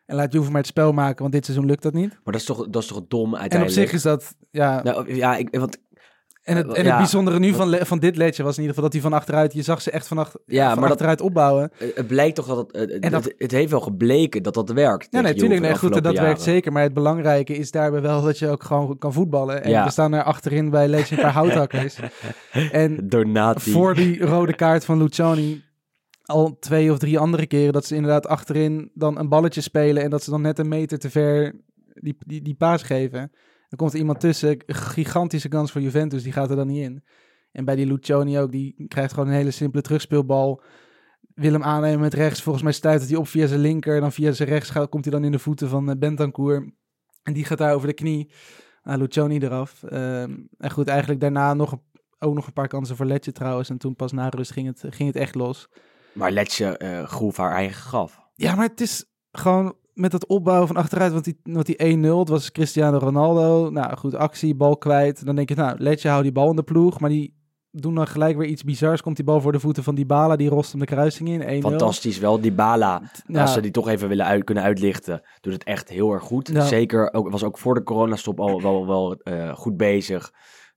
[0.05, 2.09] En laat Juve maar het spel maken, want dit seizoen lukt dat niet.
[2.09, 3.79] Maar dat is toch, dat is toch dom En op uiteindelijk.
[3.79, 4.83] zich is dat, ja...
[4.83, 5.77] Nou, ja, ik, want,
[6.43, 9.01] en het, en het bijzondere nu van, van dit Letje was in ieder geval dat
[9.01, 9.53] hij van achteruit...
[9.53, 11.71] Je zag ze echt van, Ja, van maar dat- achteruit opbouwen.
[11.79, 14.53] eh, het blijkt toch dat het, eh, En dat- het, het heeft wel gebleken dat
[14.53, 15.07] dat werkt.
[15.09, 16.71] Ja, tegen nee, goed, dat werkt zeker.
[16.71, 19.63] Maar het belangrijke is daarbij wel dat je ook gewoon kan voetballen.
[19.63, 19.83] En Ja.
[19.83, 21.99] we staan er achterin bij Leeds een paar houthakkers.
[22.71, 23.71] En Donati.
[23.71, 25.63] voor die rode kaart van Luciani
[26.25, 30.09] al twee of drie andere keren dat ze inderdaad achterin dan een balletje spelen en
[30.09, 31.55] dat ze dan net een meter te ver
[31.93, 33.31] die, die, die paas geven.
[33.71, 37.03] Dan komt er iemand tussen, gigantische kans voor Juventus, die gaat er dan niet in.
[37.51, 40.61] En bij die Luciani ook, die krijgt gewoon een hele simpele terugspeelbal.
[41.33, 42.41] Wil hem aannemen met rechts.
[42.41, 43.95] Volgens mij stuit hij op via zijn linker.
[43.95, 46.73] En dan via zijn rechts gaat, komt hij dan in de voeten van eh, Bentancur.
[47.23, 48.31] En die gaat daar over de knie.
[48.83, 49.83] Uh, Luciani eraf.
[49.83, 51.81] Ehm, en goed, eigenlijk daarna nog een,
[52.19, 53.69] ook nog een paar kansen voor Letje trouwens.
[53.69, 55.69] En toen pas na rust ging het, ging het echt los.
[56.13, 58.19] Maar Letje eh groef haar eigen graf.
[58.35, 61.11] Ja, maar het is gewoon met het opbouwen van achteruit.
[61.11, 63.69] Want die, want die 1-0, het was Cristiano Ronaldo.
[63.69, 65.25] Nou goed, actie, bal kwijt.
[65.25, 66.99] Dan denk je, nou, Letje houdt die bal in de ploeg.
[66.99, 67.39] Maar die
[67.71, 69.01] doen dan gelijk weer iets bizars.
[69.01, 70.35] Komt die bal voor de voeten van Dybala.
[70.35, 71.61] Die rost hem de kruising in.
[71.63, 71.67] 1-0.
[71.67, 72.41] Fantastisch wel.
[72.41, 73.41] Dybala, Ja.
[73.41, 76.47] als ze die toch even willen uit, kunnen uitlichten, doet het echt heel erg goed.
[76.53, 76.61] Ja.
[76.65, 80.31] Zeker, ook, was ook voor de coronastop al wel, wel eh, goed bezig.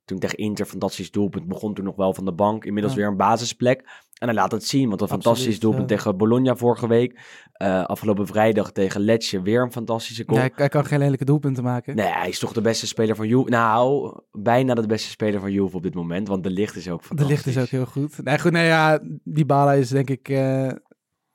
[0.05, 2.65] Toen tegen Inter, fantastisch doelpunt, begon toen nog wel van de bank.
[2.65, 3.01] Inmiddels Ja.
[3.01, 4.03] weer een basisplek.
[4.25, 5.97] En hij laat het zien, want een Absoluut, fantastisch doelpunt ja.
[5.97, 7.21] tegen Bologna vorige week.
[7.53, 10.41] Eh, afgelopen vrijdag tegen Lecce weer een fantastische goal.
[10.55, 11.97] Hij, kan geen lelijke doelpunten maken.
[11.97, 13.51] Nee, hij is toch de beste speler van Juve.
[13.51, 17.01] Nou, bijna de beste speler van Juve op dit moment, want de licht is ook
[17.01, 17.35] De fantastisch.
[17.45, 18.23] licht is ook heel goed.
[18.23, 20.29] Nee, goed, nee, ja, die Bala is denk ik...
[20.29, 20.71] eh,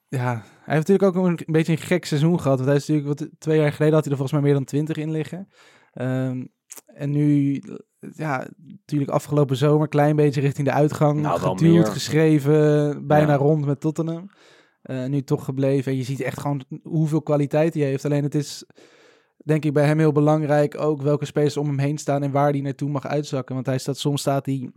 [0.07, 2.57] ja, hij heeft natuurlijk ook een, een beetje een gek seizoen gehad.
[2.57, 4.65] Want hij is natuurlijk, wat, twee jaar geleden had hij er volgens mij meer dan
[4.65, 5.47] twintig in liggen.
[5.93, 6.45] Ehm,
[6.85, 7.61] en nu,
[7.99, 11.19] ja, natuurlijk afgelopen zomer klein beetje richting de uitgang.
[11.19, 13.37] Nou, geduwd, geschreven, bijna Ja.
[13.37, 14.29] rond met Tottenham.
[14.81, 15.91] Eh, nu toch gebleven.
[15.91, 18.05] En je ziet echt gewoon hoeveel kwaliteit hij heeft.
[18.05, 18.65] Alleen het is,
[19.37, 22.51] denk ik, bij hem heel belangrijk ook welke spelers om hem heen staan en waar
[22.51, 23.55] hij naartoe mag uitzakken.
[23.55, 24.69] Want hij staat, soms staat hij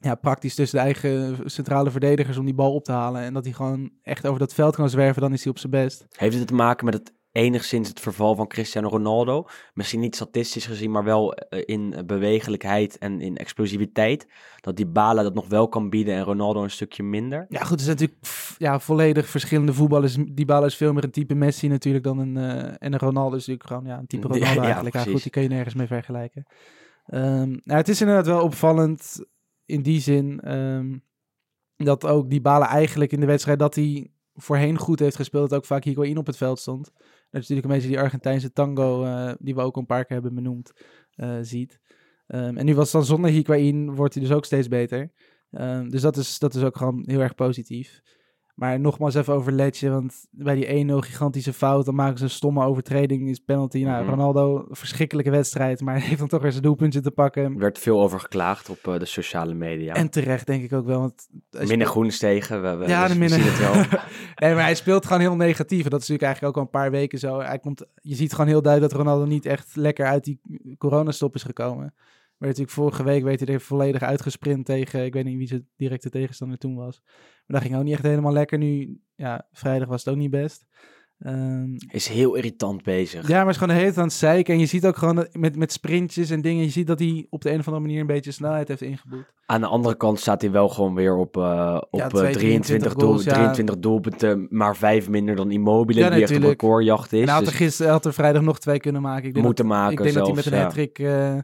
[0.00, 3.22] ja, praktisch tussen de eigen centrale verdedigers om die bal op te halen.
[3.22, 5.72] En dat hij gewoon echt over dat veld kan zwerven, dan is hij op zijn
[5.72, 6.06] best.
[6.16, 9.46] Heeft het te maken met het enigszins het verval van Cristiano Ronaldo?
[9.74, 14.26] Misschien niet statistisch gezien, maar wel eh, in bewegelijkheid en in explosiviteit.
[14.60, 17.46] Dat die Bala dat nog wel kan bieden en Ronaldo een stukje minder.
[17.48, 18.26] Ja, goed, er zijn natuurlijk
[18.58, 20.16] ja, volledig verschillende voetballers.
[20.32, 22.36] Die bal is veel meer een type Messi natuurlijk dan een...
[22.36, 24.94] eh, en een Ronaldo is natuurlijk gewoon ja, een type Ronaldo ja, eigenlijk.
[24.94, 26.46] Ja, goed, die kan je nergens mee vergelijken.
[27.06, 29.24] Nou, het is inderdaad wel opvallend
[29.66, 30.98] in die zin ehm,
[31.76, 35.58] dat ook die balen eigenlijk in de wedstrijd dat hij voorheen goed heeft gespeeld, dat
[35.58, 36.90] ook vaak Higuain op het veld stond.
[37.32, 40.72] Natuurlijk een beetje die Argentijnse tango eh, die we ook een paar keer hebben benoemd,
[41.14, 41.80] eh, ziet.
[42.26, 45.12] Ehm, en nu was het dan zonder Higuain, wordt hij dus ook steeds beter.
[45.50, 48.02] Ehm, dus dat is, dat is ook gewoon heel erg positief.
[48.54, 52.30] Maar nogmaals even over Letje, want bij die 1-0 gigantische fout, dan maken ze een
[52.30, 53.82] stomme overtreding, is penalty.
[53.82, 54.10] Nou, Mhm.
[54.10, 57.42] Ronaldo, verschrikkelijke wedstrijd, maar hij heeft dan toch weer zijn doelpuntje te pakken.
[57.44, 59.94] Er werd veel over geklaagd op eh, de sociale media.
[59.94, 61.28] En terecht denk ik ook wel, want...
[61.50, 63.74] Minder speelt- tegen, we, we, Ja, de het wel.
[64.48, 65.84] nee, maar hij speelt gewoon heel negatief.
[65.84, 67.40] En dat is natuurlijk eigenlijk ook al een paar weken zo.
[67.40, 70.40] Hij komt, je ziet gewoon heel duidelijk dat Ronaldo niet echt lekker uit die
[70.78, 71.94] coronastop is gekomen.
[72.42, 75.68] Maar natuurlijk vorige week werd hij er volledig uitgesprint tegen, ik weet niet wie zijn
[75.76, 77.00] directe tegenstander toen was.
[77.46, 78.58] Maar dat ging ook niet echt helemaal lekker.
[78.58, 80.64] Nu, ja, vrijdag was het ook niet best.
[81.18, 83.28] Ehm, Is heel irritant bezig.
[83.28, 84.54] ja, maar is gewoon de hele tijd aan het zeiken.
[84.54, 87.42] En je ziet ook gewoon met, met sprintjes en dingen, je ziet dat hij op
[87.42, 89.32] de een of andere manier een beetje snelheid heeft ingeboekt.
[89.46, 92.32] Aan de andere kant staat hij wel gewoon weer op, eh, op Ja, eh, twee,
[92.32, 93.32] 23, 23 doel, goals, ja.
[93.32, 96.60] 23 doelpunten, maar vijf minder dan Immobile, Ja, die echt op natuurlijk.
[96.60, 97.20] recordjacht is.
[97.20, 99.26] en hij had Dus er gisteren, hij had er vrijdag nog twee kunnen maken.
[99.26, 101.38] Ik denk moeten dat, maken Ik denk dat hij met een hat-trick eh,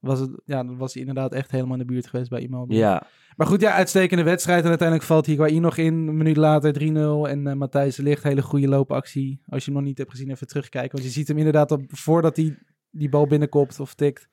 [0.00, 2.78] was, het, ja, dan was hij inderdaad echt helemaal in de buurt geweest bij Immobile.
[2.78, 3.06] ja,
[3.36, 4.62] Maar goed, ja, uitstekende wedstrijd.
[4.62, 5.94] En uiteindelijk valt Higuain nog in.
[5.94, 7.30] Een minuut later 3-0.
[7.30, 9.40] En eh Matthijs de Ligt, hele goede loopactie.
[9.46, 10.92] Als je hem nog niet hebt gezien, even terugkijken.
[10.92, 12.58] Want je ziet hem inderdaad, op, voordat hij
[12.90, 14.28] die bal binnenkopt of tikt...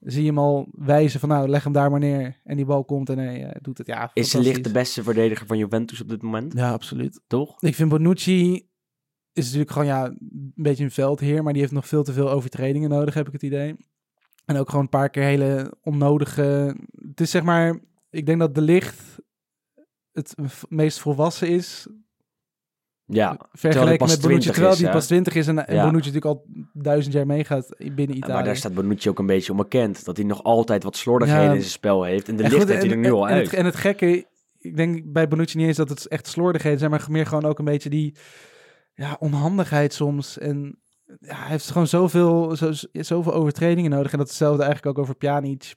[0.00, 2.40] zie je hem al wijzen van, nou, leg hem daar maar neer.
[2.44, 3.86] En die bal komt en hij eh, doet het.
[3.86, 7.20] Ja, is de licht de beste verdediger van Juventus op dit moment, Ja, absoluut.
[7.26, 7.62] toch?
[7.62, 8.68] Ik vind Bonucci
[9.32, 12.30] is natuurlijk gewoon ja, een beetje een veldheer, maar die heeft nog veel te veel
[12.30, 13.76] overtredingen nodig, heb ik het idee.
[14.48, 16.76] En ook gewoon een paar keer hele onnodige.
[17.08, 17.78] Het is zeg maar,
[18.10, 19.02] ik denk dat de licht
[20.12, 20.34] het
[20.68, 21.86] meest volwassen is.
[23.04, 25.64] Ja, Vergeleken met Bonucci, 20 terwijl die pas 20 is en, Ja.
[25.64, 28.32] Bonucci natuurlijk al duizend jaar meegaat binnen Italië.
[28.32, 30.04] maar daar staat Bonucci ook een beetje onbekend.
[30.04, 31.52] Dat hij nog altijd wat slordigheden Ja.
[31.52, 32.28] in zijn spel heeft.
[32.28, 33.44] En de En licht goed, heeft hij er nu al en, en uit.
[33.50, 34.26] het, en het gekke,
[34.58, 37.58] ik denk bij Bonucci niet eens dat het echt slordigheden zijn, maar meer gewoon ook
[37.58, 38.14] een beetje die
[38.94, 40.38] ja, onhandigheid soms.
[40.38, 40.78] En
[41.20, 44.12] ja, hij heeft gewoon zoveel, zo, zoveel overtredingen nodig.
[44.12, 45.74] En dat is hetzelfde eigenlijk ook over Pjanic.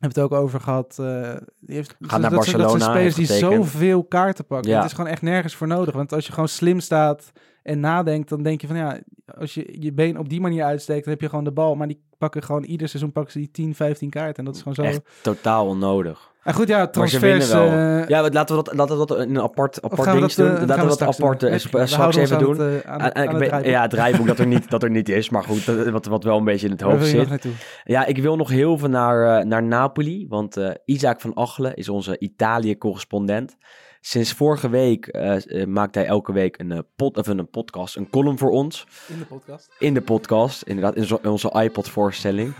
[0.00, 0.96] Heb het ook over gehad.
[1.00, 4.70] eh, die heeft, naar dat, zijn- dat Barcelona, zijn spelers die zoveel kaarten pakken.
[4.70, 4.76] Ja.
[4.76, 5.94] Het is gewoon echt nergens voor nodig.
[5.94, 8.98] Want als je gewoon slim staat en nadenkt, dan denk je van ja,
[9.38, 11.74] als je je been op die manier uitsteekt, dan heb je gewoon de bal.
[11.74, 14.36] Maar die pakken gewoon ieder seizoen pakken ze die 10, 15 kaarten.
[14.36, 14.82] En dat is gewoon zo.
[14.82, 16.32] Echt totaal onnodig.
[16.48, 17.50] En goed, ja, Maar ze transfers.
[17.50, 18.00] winnen wel.
[18.02, 20.34] eh, Ja, we- laten we dat, laten we dat in een apart, apart ding dat,
[20.36, 20.46] doen.
[20.46, 21.50] eh, Laten we dat straks apart doen?
[21.50, 22.58] eh, straks even doen.
[22.60, 25.30] het, eh, aan aan het ja, het draaiboek dat er niet, dat er niet is,
[25.30, 27.28] maar goed, dat- wat, wat wel een beetje in het Waar hoofd wil je nog
[27.28, 27.42] zit.
[27.44, 27.66] naartoe?
[27.84, 31.74] Ja, ik wil nog heel veel naar, eh, naar Napoli, want eh Isaac van Achelen
[31.74, 33.56] is onze Italië-correspondent.
[34.00, 37.96] Sinds vorige week eh, eh, maakt hij elke week een, eh, pod, of een podcast,
[37.96, 38.86] een column voor ons.
[39.08, 39.70] In de podcast.
[39.78, 42.52] In de podcast, inderdaad, in, zo- in onze iPod-voorstelling.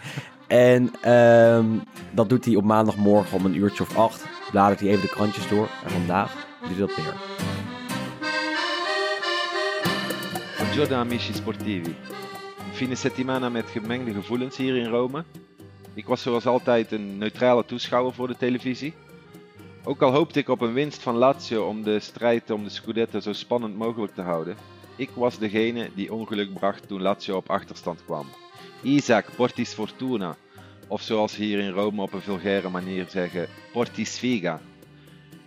[0.49, 1.67] En ehm,
[2.11, 4.25] dat doet hij op maandagmorgen om een uurtje of acht.
[4.51, 5.69] Bladert hij even de krantjes door.
[5.85, 7.15] En vandaag doet hij dat weer.
[10.57, 11.95] Buongiorno amici sportivi.
[12.59, 15.25] Een fine settimana met gemengde gevoelens hier in Rome.
[15.95, 18.95] Ik was zoals altijd een neutrale toeschouwer voor de televisie.
[19.85, 23.21] Ook al hoopte ik op een winst van Lazio om de strijd om de Scudetto
[23.21, 24.57] zo spannend mogelijk te houden.
[24.97, 28.27] Ik was degene die ongeluk bracht toen Lazio op achterstand kwam.
[28.83, 30.37] Isaac Portis Fortuna,
[30.89, 34.61] of zoals ze hier in Rome op een vulgaire manier zeggen, Portis Figa.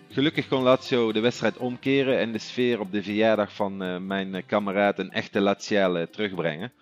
[0.09, 4.45] Gelukkig kon Lazio de wedstrijd omkeren en de sfeer op de verjaardag van eh, mijn
[4.45, 6.73] kameraad een echte Laziale terugbrengen.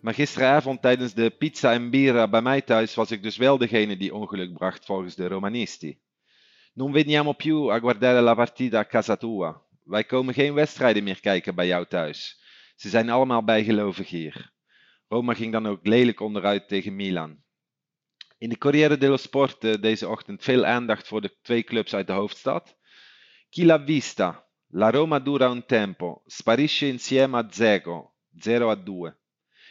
[0.00, 3.96] Maar gisteravond tijdens de pizza en bira bij mij thuis was ik dus wel degene
[3.96, 5.98] die ongeluk bracht volgens de Romanisti.
[6.74, 9.62] Non veniamo più a guardare la partita a casa tua.
[9.84, 12.40] Wij komen geen wedstrijden meer kijken bij jou thuis.
[12.76, 14.52] Ze zijn allemaal bijgelovig hier.
[15.12, 17.42] Roma ging dan ook lelijk onderuit tegen Milan.
[18.38, 22.06] In de Corriere dello Sport eh, deze ochtend veel aandacht voor de twee clubs uit
[22.06, 22.76] de hoofdstad.
[23.48, 24.46] Chi vista?
[24.68, 29.12] La Roma dura un tempo, sparisce insieme a Zego, 0 a 2.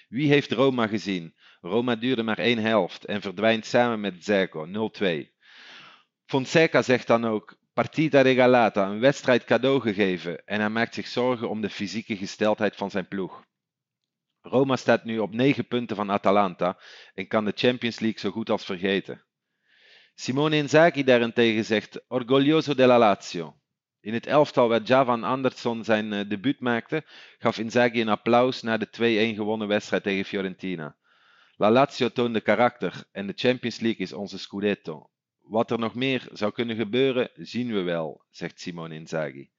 [0.10, 1.36] Wie heeft Roma gezien?
[1.62, 5.28] Roma duurde maar één helft en verdwijnt samen met Zego, 0-2.
[6.25, 11.49] Fonseca zegt dan ook, partita regalata, een wedstrijd cadeau gegeven en hij maakt zich zorgen
[11.49, 13.47] om de fysieke gesteldheid van zijn ploeg.
[14.41, 16.80] Roma staat nu op 9 punten van Atalanta
[17.13, 19.23] en kan de Champions League zo goed als vergeten.
[20.15, 23.60] Simone Inzaghi daarentegen zegt orgoglioso della Lazio.
[24.02, 27.04] In het elftal waar Javan Andersson zijn uh, debuut maakte,
[27.38, 28.88] gaf Inzaghi een applaus na de
[29.34, 30.95] 2-1 gewonnen wedstrijd tegen Fiorentina.
[31.56, 35.10] La Lazio toonde karakter en de Champions League is onze scudetto.
[35.39, 39.49] Wat er nog meer zou kunnen gebeuren, zien we wel, zegt Simone Inzaghi.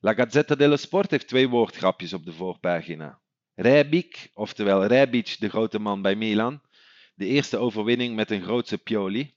[0.00, 3.20] La Gazzetta dello Sport heeft twee woordgrapjes op de voorpagina.
[3.56, 6.60] Rebic, oftewel Rebic, de grote man bij Milan.
[7.14, 9.34] De eerste overwinning met een grootse Pioli.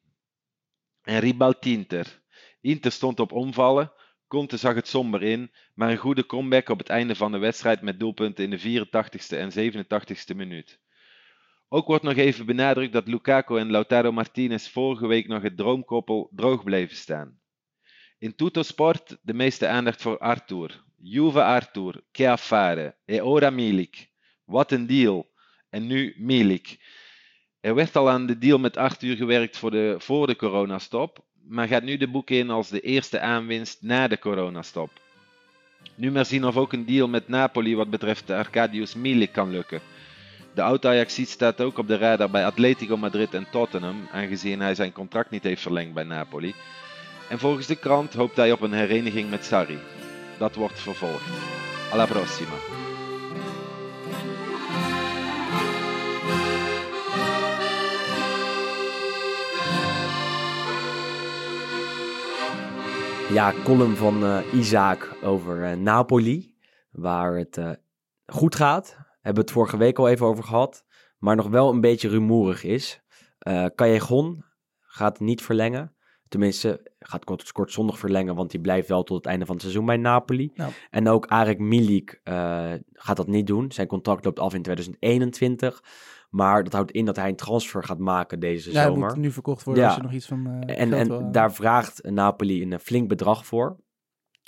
[1.01, 2.21] En Ribaltinter.
[2.62, 3.91] Inter stond op omvallen.
[4.27, 7.82] Conte zag het somber in, maar een goede comeback op het einde van de wedstrijd
[7.82, 10.79] met doelpunten in de 84ste en 87ste minuut.
[11.67, 16.29] Ook wordt nog even benadrukt dat Lukaku en Lautaro Martinez vorige week nog het droomkoppel
[16.36, 17.39] droog bleven staan.
[18.17, 20.84] In Tutto Sport de meeste aandacht voor Arthur.
[21.01, 24.09] Juve Arthur, che affare, e ora Milik.
[24.45, 25.27] Wat een deal.
[25.69, 26.77] En nu Milik.
[27.59, 31.67] Er werd al aan de deal met Arthur gewerkt voor de, voor de coronastop, maar
[31.67, 34.91] gaat nu de boek in als de eerste aanwinst na de coronastop.
[35.95, 39.81] Nu maar zien of ook een deal met Napoli wat betreft Arcadius Milik kan lukken.
[40.53, 44.91] De oud-Ajaxiet staat ook op de radar bij Atletico Madrid en Tottenham, aangezien hij zijn
[44.91, 46.53] contract niet heeft verlengd bij Napoli.
[47.29, 49.77] En volgens de krant hoopt hij op een hereniging met Sarri.
[50.39, 51.30] Dat wordt vervolgd.
[51.91, 52.56] Alla prossima.
[63.34, 66.56] Ja, column van uh, Isaac over uh, Napoli,
[66.91, 67.71] waar het uh,
[68.25, 68.97] goed gaat.
[69.21, 70.86] Hebben we het vorige week al even over gehad,
[71.17, 73.02] maar nog wel een beetje rumoerig is.
[73.47, 73.65] Uh,
[74.82, 75.95] gaat niet verlengen.
[76.29, 79.63] Tenminste, gaat kort, kort zondag verlengen, want die blijft wel tot het einde van het
[79.63, 80.51] seizoen bij Napoli.
[80.89, 82.21] En ook Arek Milik
[82.93, 83.71] gaat dat niet doen.
[83.71, 85.83] Zijn contract loopt af in 2021.
[86.29, 89.07] Maar dat houdt in dat hij een transfer gaat maken deze Ja, hij zomer.
[89.09, 89.89] moet nu verkocht worden Ja.
[89.89, 93.07] als je nog iets van eh, En, en wil- daar vraagt Napoli een eh, flink
[93.09, 93.77] bedrag voor.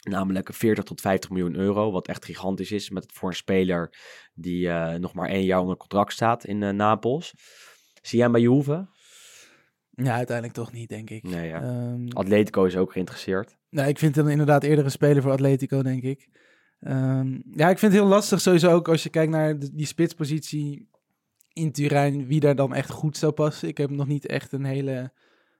[0.10, 3.94] Namelijk 40 tot 50 miljoen euro, wat echt gigantisch is met voor een speler
[4.34, 7.34] die eh, nog maar één jaar onder contract staat in eh, Napels.
[8.02, 8.88] Zie jij hem bij Juve?
[9.92, 11.24] Ja, uiteindelijk toch niet, denk ik.
[11.24, 11.62] Nee, ja.
[11.62, 13.58] Ehm, Atletico is ook geïnteresseerd.
[13.70, 16.28] nou, ik vind hem inderdaad eerder een speler voor Atletico, denk ik.
[16.80, 19.86] Ehm, ja, ik vind het heel lastig sowieso ook als je kijkt naar de- die
[19.86, 20.90] spitspositie
[21.54, 23.68] in Turijn, wie daar dan echt goed zou passen.
[23.68, 25.12] Ik heb nog niet echt een hele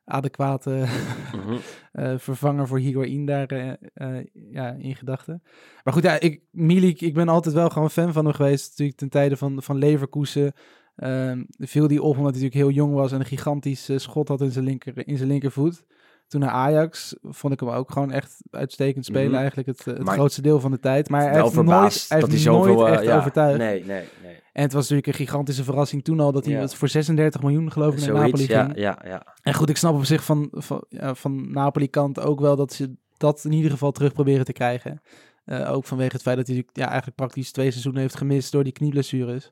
[0.06, 0.86] adequate
[1.36, 1.58] Mhm.
[1.92, 5.42] eh, vervanger voor Higuain daar eh, eh, ja, in gedachten.
[5.84, 8.70] Maar goed, ja, ik, Milik, ik ben altijd wel gewoon fan van hem geweest.
[8.70, 10.54] Natuurlijk ten tijde van, van Leverkusen.
[11.02, 14.28] Ehm viel die op omdat hij natuurlijk heel jong was en een gigantisch eh, schot
[14.28, 15.84] had in zijn, linker, in zijn linkervoet.
[16.28, 19.28] Toen naar Ajax vond ik hem ook gewoon echt uitstekend spelen.
[19.30, 19.36] Mhm.
[19.40, 21.10] Eigenlijk het, eh, het Maar- grootste deel van de tijd.
[21.10, 23.58] Maar hij heeft nooit, hij hij nooit eh, echt ja, overtuigd.
[23.58, 24.36] Nee, nee, nee.
[24.54, 26.68] En het was natuurlijk een gigantische verrassing toen al dat hij Ja.
[26.68, 28.78] voor 36 miljoen geloof ik naar Napoli Zoiets, ja, ging.
[28.78, 29.26] ja, ja.
[29.42, 30.84] En goed, ik snap op zich van, van,
[31.14, 35.02] van Napoli-kant ook wel dat ze dat in ieder geval terug proberen te krijgen.
[35.46, 38.74] Ook vanwege het feit dat hij ja, eigenlijk praktisch twee seizoenen heeft gemist door die
[38.74, 39.52] knieblessures.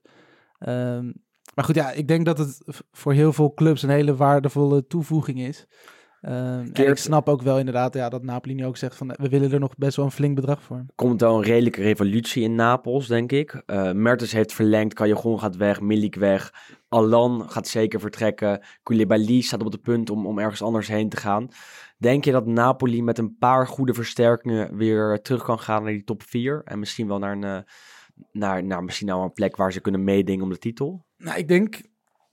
[0.59, 1.12] Ehm,
[1.60, 5.39] maar goed, ja, ik denk dat het voor heel veel clubs een hele waardevolle toevoeging
[5.39, 5.67] is.
[6.22, 9.30] Ehm, en ik snap ook wel inderdaad ja, dat Napoli nu ook zegt van we
[9.30, 10.86] willen er nog best wel een flink bedrag voor.
[10.95, 13.63] komt wel een redelijke revolutie in Napels, denk ik.
[13.65, 16.54] Eh Mertens heeft verlengd, Callejon gaat weg, Milik weg.
[16.89, 18.62] Alan gaat zeker vertrekken.
[18.84, 21.50] Koulibaly staat op het punt om, om ergens anders heen te gaan.
[21.98, 26.04] Denk je dat Napoli met een paar goede versterkingen weer terug kan gaan naar die
[26.04, 26.62] top 4?
[26.63, 27.60] En misschien wel naar een, eh,
[28.32, 31.08] naar, naar misschien nou een plek waar ze kunnen meedingen om de titel?
[31.19, 31.82] Nou, ik denk,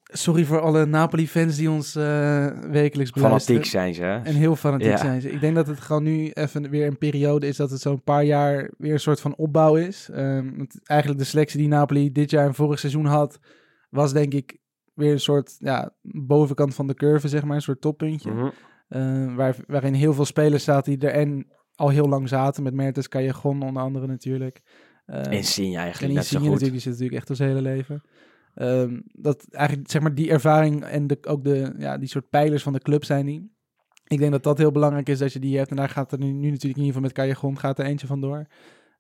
[0.03, 3.62] sorry voor alle Napoli-fans die ons eh, wekelijks beluisteren.
[3.62, 4.18] Fanatiek zijn ze, hè?
[4.18, 4.96] En heel fanatiek Ja.
[4.96, 5.31] zijn ze.
[5.31, 8.25] Ik denk dat het gewoon nu even weer een periode is dat het zo'n paar
[8.25, 10.09] jaar weer een soort van opbouw is.
[10.12, 13.38] Ehm, want eigenlijk de selectie die Napoli dit jaar en vorig seizoen had,
[13.90, 14.59] was denk ik
[14.94, 18.31] weer een soort ja, bovenkant van de curve, zeg maar, een soort toppuntje.
[18.31, 18.49] Mhm.
[18.88, 22.75] Eh, waar, waarin heel veel spelers zaten die er en al heel lang zaten, met
[22.75, 24.62] Mertens, Callejon onder andere natuurlijk.
[25.07, 26.61] Uh, Insigne en eigenlijk net zo Insigne goed.
[26.61, 28.03] natuurlijk, die zit natuurlijk echt zijn hele leven.
[28.57, 32.62] Ehm, dat eigenlijk, zeg maar, die ervaring en de, ook de, ja, die soort pijlers
[32.62, 33.55] van de club zijn die.
[34.07, 35.71] Ik denk dat dat heel belangrijk is dat je die hebt.
[35.71, 38.07] En daar gaat er nu, nu natuurlijk in ieder geval met Callejon gaat er eentje
[38.07, 38.47] vandoor.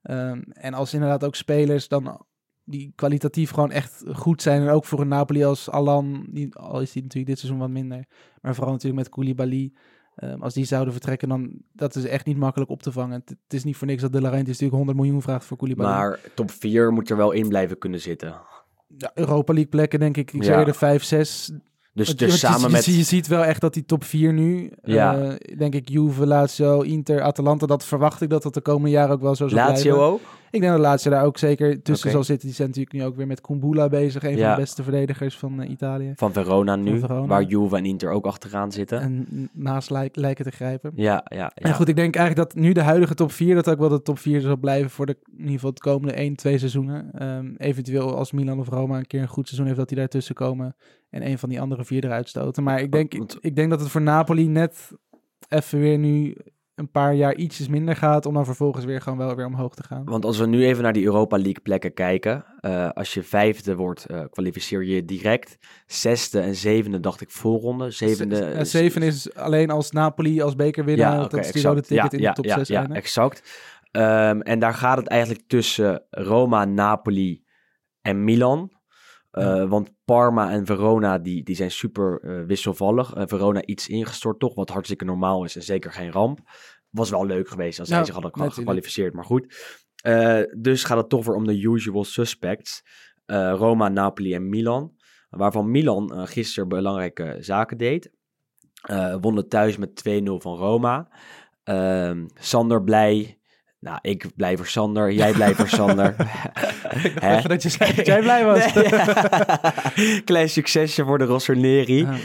[0.02, 2.24] Ehm, en als inderdaad ook spelers dan
[2.64, 4.62] die kwalitatief gewoon echt goed zijn.
[4.62, 8.04] En ook voor een Napoli als Alan, al is die natuurlijk dit seizoen wat minder.
[8.40, 9.72] Maar vooral natuurlijk met Koulibaly.
[10.24, 13.20] Um, als die zouden vertrekken, dan dat is echt niet makkelijk op te vangen.
[13.20, 15.88] Het, het is niet voor niks dat De Laurentiis natuurlijk 100 miljoen vraagt voor Koulibaly.
[15.88, 18.34] Maar top 4 moet er wel in blijven kunnen zitten.
[18.98, 20.32] Ja, Europa League plekken denk ik.
[20.32, 20.46] Ik Ja.
[20.46, 21.50] zou eerder 5, 6.
[21.94, 22.84] Dus, dus samen je, met...
[22.84, 25.16] je, ziet wel echt dat die top 4 nu, Ja.
[25.22, 29.14] eh, denk ik, Juve, Lazio, Inter, Atalanta, dat verwacht ik dat dat de komende jaren
[29.14, 30.12] ook wel zo zal Lazio blijven.
[30.12, 30.20] ook?
[30.50, 32.46] Ik denk dat Lazio daar ook zeker tussen zal zitten.
[32.46, 35.60] Die zijn natuurlijk nu ook weer met Kumbula bezig, een van de beste verdedigers van
[35.62, 36.12] eh, Italië.
[36.16, 37.26] Van Verona nu, Verona.
[37.26, 39.00] waar Juve en Inter ook achteraan zitten.
[39.00, 40.92] En naast lijk- lijken te grijpen.
[40.94, 41.52] Ja, ja, ja.
[41.54, 44.02] En goed, ik denk eigenlijk dat nu de huidige top 4, dat ook wel de
[44.02, 47.10] top 4 zal blijven voor de, in ieder geval het komende 1, 2 seizoenen.
[47.12, 50.34] Ehm, eventueel als Milan of Roma een keer een goed seizoen heeft, dat die daartussen
[50.34, 50.76] komen
[51.10, 52.62] en een van die andere vier eruit stoten.
[52.62, 54.90] Maar ik denk, ik denk dat het voor Napoli net
[55.48, 56.36] even weer nu
[56.76, 59.82] een paar jaar ietsjes minder gaat, om dan vervolgens weer gewoon wel weer omhoog te
[59.82, 60.04] gaan.
[60.04, 62.44] Want als we nu even naar die Europa League plekken kijken.
[62.60, 65.56] eh, als je vijfde wordt, eh, kwalificeer je direct.
[65.86, 67.90] Zesde en zevende dacht ik voorronde.
[67.90, 68.36] Zevende...
[68.36, 72.20] Ja, zeven is alleen als Napoli als bekerwinnaar, Ja, dat oké, is ticket Ja, in
[72.20, 72.92] ja, de top ja, 6 Ja, zijn.
[72.92, 73.42] exact.
[73.90, 77.44] Ehm, en daar gaat het eigenlijk tussen Roma, Napoli
[78.00, 78.70] en Milan.
[79.36, 79.66] Eh, Ja.
[79.66, 83.14] Want Parma en Verona die, die zijn super eh, wisselvallig.
[83.14, 86.40] Eh, Verona iets ingestort toch, wat hartstikke normaal is en zeker geen ramp.
[86.90, 88.58] Was wel leuk geweest als zij Ja, zich hadden natuurlijk.
[88.58, 89.74] gekwalificeerd, maar goed.
[90.58, 92.82] Dus gaat het toch weer om de usual suspects.
[93.26, 94.94] Roma, Napoli en Milan.
[95.30, 98.10] Waarvan Milan gisteren belangrijke zaken deed.
[98.82, 101.08] Eh wonnen thuis met 2-0 van Roma.
[101.64, 103.38] Ehm, Sander blij.
[103.80, 105.12] Nou, ik blij voor Sander.
[105.12, 106.16] Jij blij voor Sander.
[107.20, 108.74] Even dat je zei dat jij blij was.
[108.74, 110.20] Nee.
[110.24, 112.06] Klein succesje voor de Rossoneri.
[112.06, 112.16] Ja.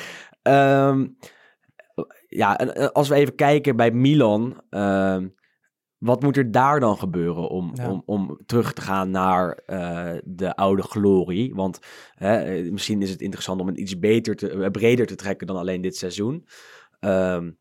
[0.41, 1.07] Ehm,
[2.27, 4.61] ja, en, eh, als we even kijken bij Milan.
[4.69, 5.27] ehm,
[5.97, 7.89] wat moet er daar dan gebeuren om, Ja.
[7.89, 11.55] om, om terug te gaan naar eh, de oude glorie?
[11.55, 11.79] Want
[12.13, 15.57] hè, eh, misschien is het interessant om het iets beter te, breder te trekken dan
[15.57, 16.47] alleen dit seizoen.
[16.99, 17.51] Ehm,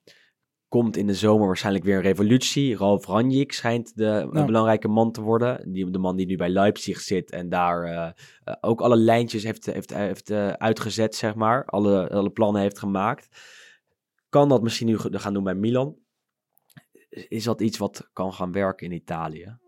[0.71, 2.77] komt in de zomer waarschijnlijk weer een revolutie.
[2.77, 4.47] Ralf Ranjik schijnt de Nou.
[4.47, 5.73] belangrijke man te worden.
[5.73, 8.11] Die, de man die nu bij Leipzig zit en daar eh,
[8.45, 11.65] eh, ook alle lijntjes heeft, heeft, heeft eh, uitgezet, zeg maar.
[11.65, 13.29] Alle, alle plannen heeft gemaakt.
[14.29, 15.97] Kan dat misschien nu gaan doen bij Milan?
[17.09, 19.59] Is dat iets wat kan gaan werken in Italië?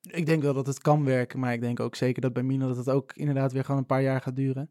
[0.00, 2.68] Ik denk wel dat het kan werken, maar ik denk ook zeker dat bij Milan
[2.68, 4.70] dat het ook inderdaad weer gewoon een paar jaar gaat duren.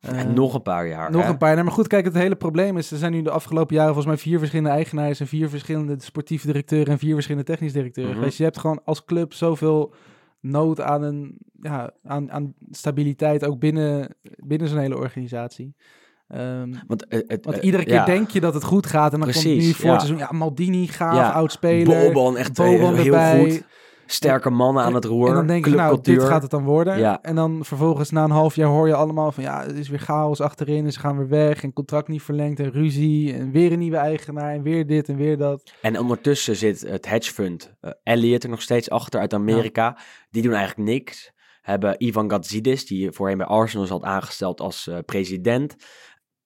[0.00, 1.10] En Eh, nog een paar jaar.
[1.10, 1.28] nog hè?
[1.28, 1.54] een paar.
[1.54, 4.14] Nee, maar goed, kijk, het hele probleem is, er zijn nu de afgelopen jaren volgens
[4.14, 8.14] mij vier verschillende eigenaars en vier verschillende sportieve directeuren en vier verschillende technisch directeuren.
[8.14, 8.38] Geweest.
[8.38, 9.94] Je hebt gewoon als club zoveel
[10.40, 15.74] nood aan, een, ja, aan, aan stabiliteit ook binnen, binnen zo'n hele organisatie.
[16.28, 18.04] Ehm, Want, eh, want eh, iedere keer ja.
[18.04, 19.98] denk je dat het goed gaat en dan komt Precies, nu voor ja.
[19.98, 22.12] seizoen, ja, Maldini, gaaf, Ja, oud speler.
[22.12, 23.40] Boban echt Boban heel erbij.
[23.50, 23.64] goed.
[24.12, 25.28] Sterke mannen aan het roer.
[25.28, 26.98] En dan denk je, nou, dit gaat het dan worden.
[26.98, 27.22] Ja.
[27.22, 29.98] En dan vervolgens na een half jaar hoor je allemaal van, ja, het is weer
[29.98, 30.84] chaos achterin.
[30.84, 33.34] En ze gaan weer weg en contract niet verlengd en ruzie.
[33.34, 35.72] En weer een nieuwe eigenaar en weer dit en weer dat.
[35.82, 39.98] En ondertussen zit het hedgefund eh, Elliott er nog steeds achter uit Amerika.
[40.30, 41.32] Die doen eigenlijk niks.
[41.60, 45.76] Hebben Ivan Gazidis, die voorheen bij Arsenal zat aangesteld als eh, president.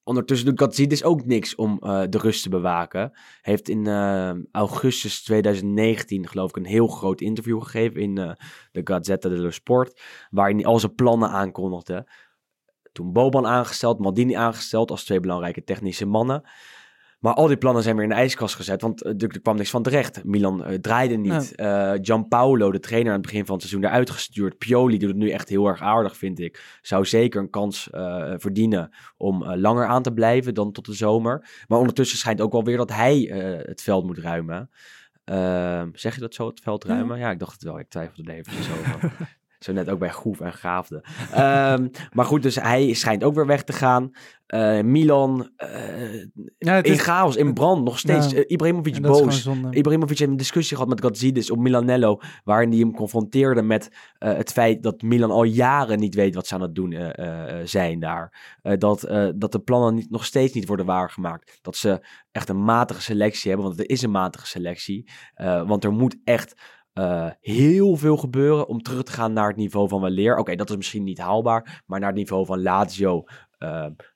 [0.05, 3.13] Ondertussen doet Gazidis ook niks om eh, de rust te bewaken.
[3.43, 8.33] Heeft in eh, augustus 2019 geloof ik een heel groot interview gegeven in eh,
[8.73, 10.01] de Gazzetta dello Sport.
[10.31, 12.09] Waarin hij al zijn plannen aankondigde.
[12.93, 16.43] Toen Boban aangesteld, Maldini aangesteld als twee belangrijke technische mannen.
[17.25, 19.57] Maar al die plannen zijn weer in de ijskast gezet, want eh, er, er kwam
[19.57, 20.25] niks van terecht.
[20.25, 21.55] Milan eh, draaide niet.
[21.55, 24.59] Eh Gianpaolo, de trainer aan het begin van het seizoen, eruit gestuurd.
[24.59, 26.79] Pioli doet het nu echt heel erg aardig, vind ik.
[26.83, 27.89] Zou zeker een kans
[28.37, 31.65] verdienen om langer aan te blijven dan tot de zomer.
[31.69, 33.21] Maar ondertussen schijnt ook wel weer dat hij
[33.67, 34.71] het veld moet ruimen.
[35.25, 37.19] Ehm, zeg je dat zo, het veld ruimen?
[37.19, 37.79] Ja, ik dacht het wel.
[37.79, 39.13] Ik twijfelde er eventjes over.
[39.65, 41.05] Zo net ook bij Groef en Gaafde.
[41.33, 44.13] Ehm, maar goed, dus hij schijnt ook weer weg te gaan.
[44.47, 46.23] Eh, Milan eh,
[46.59, 48.31] Ja, in is, chaos, in brand, nog steeds.
[48.31, 48.39] Ja.
[48.39, 49.49] Eh, Ibrahimovic boos.
[49.71, 54.53] Ibrahimovic heeft een discussie gehad met Gazidis op Milanello, waarin hij hem confronteerde met het
[54.53, 57.15] feit dat Milan al jaren niet weet wat ze aan het doen
[57.65, 58.57] zijn daar.
[58.79, 59.01] Dat,
[59.35, 61.59] dat de plannen niet, nog steeds niet worden waargemaakt.
[61.63, 65.11] Dat ze echt een matige selectie hebben, want het is een matige selectie.
[65.67, 66.55] Want er moet echt
[66.95, 70.37] eh, heel veel gebeuren om terug te gaan naar het niveau van weleer.
[70.37, 73.25] Oké, dat is misschien niet haalbaar, maar naar het niveau van Lazio,
[73.59, 73.69] eh,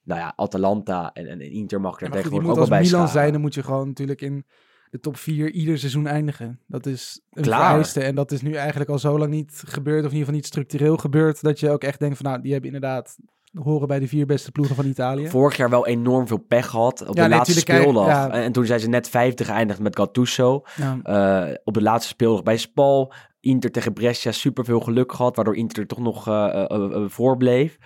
[0.03, 3.07] nou ja, Atalanta en, en Inter mag er Ja, tegenwoordig ook als wel bij Milan
[3.07, 3.21] scharen.
[3.21, 4.47] zijn, dan moet je gewoon natuurlijk in
[4.91, 6.61] de top 4 ieder seizoen eindigen.
[6.67, 7.69] Dat is een Klaar.
[7.69, 8.01] vereiste.
[8.03, 10.47] En dat is nu eigenlijk al zo lang niet gebeurd, of in ieder geval niet
[10.47, 13.17] structureel gebeurd, dat je ook echt denkt van, nou, die hebben inderdaad
[13.55, 15.29] horen bij de vier beste ploegen van Italië.
[15.29, 18.07] Vorig jaar wel enorm veel pech gehad op Ja, de nee, laatste speeldag.
[18.07, 18.31] ja.
[18.31, 20.63] En, en toen zijn ze net vijfde geëindigd met Gattuso.
[20.77, 20.99] Ja.
[21.03, 23.13] Eh, op de laatste speeldag bij Spal.
[23.41, 27.79] Inter tegen Brescia super veel geluk gehad, waardoor Inter er toch nog eh, eh, voorbleef.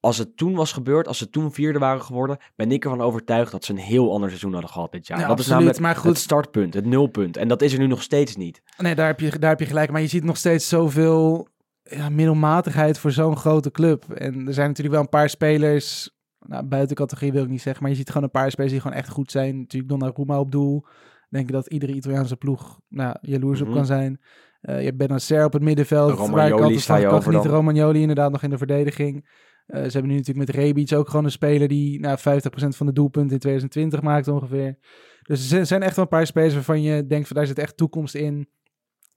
[0.00, 3.52] Als het toen was gebeurd, als ze toen vierde waren geworden, ben ik ervan overtuigd
[3.52, 5.20] dat ze een heel ander seizoen hadden gehad dit jaar.
[5.20, 6.10] Ja, dat is namelijk maar goed.
[6.10, 7.36] het startpunt, het nulpunt.
[7.36, 8.62] En dat is er nu nog steeds niet.
[8.78, 9.90] Nee, daar heb, je, daar heb je gelijk.
[9.90, 11.48] Maar je ziet nog steeds zoveel
[11.90, 14.10] ja, middelmatigheid voor zo'n grote club.
[14.12, 17.82] En er zijn natuurlijk wel een paar spelers, nou, buiten categorie wil ik niet zeggen,
[17.82, 19.58] maar je ziet gewoon een paar spelers die gewoon echt goed zijn.
[19.58, 20.86] Natuurlijk Donnarumma op doel.
[21.28, 23.68] Denk ik dat iedere Italiaanse ploeg nou, jaloers Mhm.
[23.68, 24.20] op kan zijn.
[24.60, 26.10] Eh, je hebt Benacer op het middenveld.
[26.10, 27.46] Romagnoli waar ik altijd sta je over dan.
[27.46, 29.28] Romagnoli inderdaad nog in de verdediging.
[29.66, 32.86] Eh, ze hebben nu natuurlijk met Rebic ook gewoon een speler die nou, 50% van
[32.86, 34.78] de doelpunten in 2020 maakt ongeveer.
[35.22, 37.76] Dus er zijn echt wel een paar spelers waarvan je denkt van daar zit echt
[37.76, 38.48] toekomst in.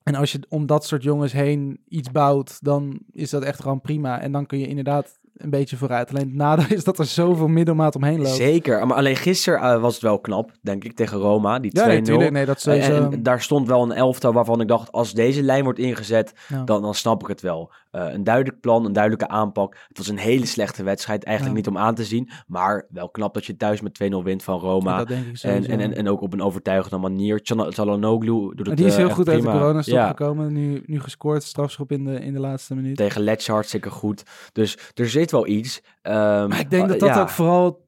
[0.08, 3.82] En als je om dat soort jongens heen iets bouwt, dan is dat echt gewoon
[3.82, 4.22] prima.
[4.22, 6.10] En dan kun je inderdaad een beetje vooruit.
[6.10, 8.36] Alleen het nadeel is dat er zoveel middelmaat omheen loopt.
[8.36, 11.74] Zeker, maar alleen gisteren eh, was het wel knap, denk ik, tegen Roma, die 2-0.
[11.84, 12.32] Ja, nee.
[12.32, 13.10] Nee, dat is En, sowieso...
[13.12, 16.64] en daar stond wel een elftal waarvan ik dacht, als deze lijn wordt ingezet, Ja.
[16.64, 17.72] dan, dan snap ik het wel.
[17.92, 19.78] Eh, een duidelijk plan, een duidelijke aanpak.
[19.88, 21.62] Het was een hele slechte wedstrijd, eigenlijk Ja.
[21.62, 22.30] niet om aan te zien.
[22.48, 24.98] Maar wel knap dat je thuis met 2-0 wint van Roma.
[24.98, 25.72] dat denk ik en, sowieso.
[25.72, 27.40] en, en, en ook op een overtuigende manier.
[27.44, 29.60] Çalhanoğlu doet het die is eh, heel goed uit de prima.
[29.60, 30.54] coronastop Ja, gekomen.
[30.54, 32.96] Nu, nu gescoord, strafschop in de, in de laatste minuut.
[32.98, 34.24] tegen Lecce hartstikke goed.
[34.54, 35.82] Dus er zit wel iets.
[36.02, 37.22] Ehm, Maar ik denk dat eh, dat ja.
[37.22, 37.86] ook vooral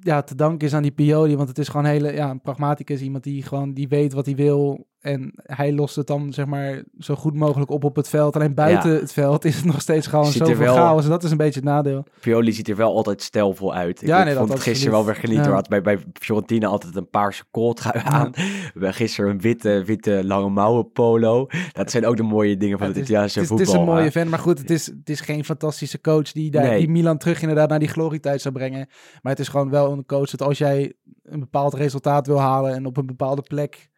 [0.00, 1.36] ja, te danken is aan die Pioli.
[1.36, 3.00] Want het is gewoon hele, ja, een pragmaticus.
[3.00, 4.88] Iemand die gewoon die weet wat hij wil.
[5.00, 8.34] En hij lost het dan zeg maar zo goed mogelijk op op het veld.
[8.36, 11.04] Alleen buiten het veld is het nog steeds gewoon Ziet er zoveel wel- chaos.
[11.04, 12.04] En dat is een beetje het nadeel.
[12.20, 14.02] Pioli ziet er wel altijd stijlvol uit.
[14.02, 15.44] Ik, Ja, dat vond het gisteren wel weer genieten.
[15.46, 15.52] Ja.
[15.52, 18.30] Had bij, bij Fiorentina altijd een paarse kooltrui aan.
[18.74, 21.46] We gisteren een witte, witte lange mouwen polo.
[21.72, 23.66] Dat zijn ook de mooie dingen van het, is, Italiaanse het, is, voetbal.
[23.74, 24.30] het is een mooie vent.
[24.30, 26.78] Maar goed, het is, het is geen fantastische coach die, daar, Nee.
[26.78, 28.88] die Milan terug inderdaad naar die glorietijd zou brengen.
[29.22, 30.92] Maar het is gewoon wel een coach dat als jij
[31.22, 33.88] een bepaald resultaat wil halen en op een bepaalde plek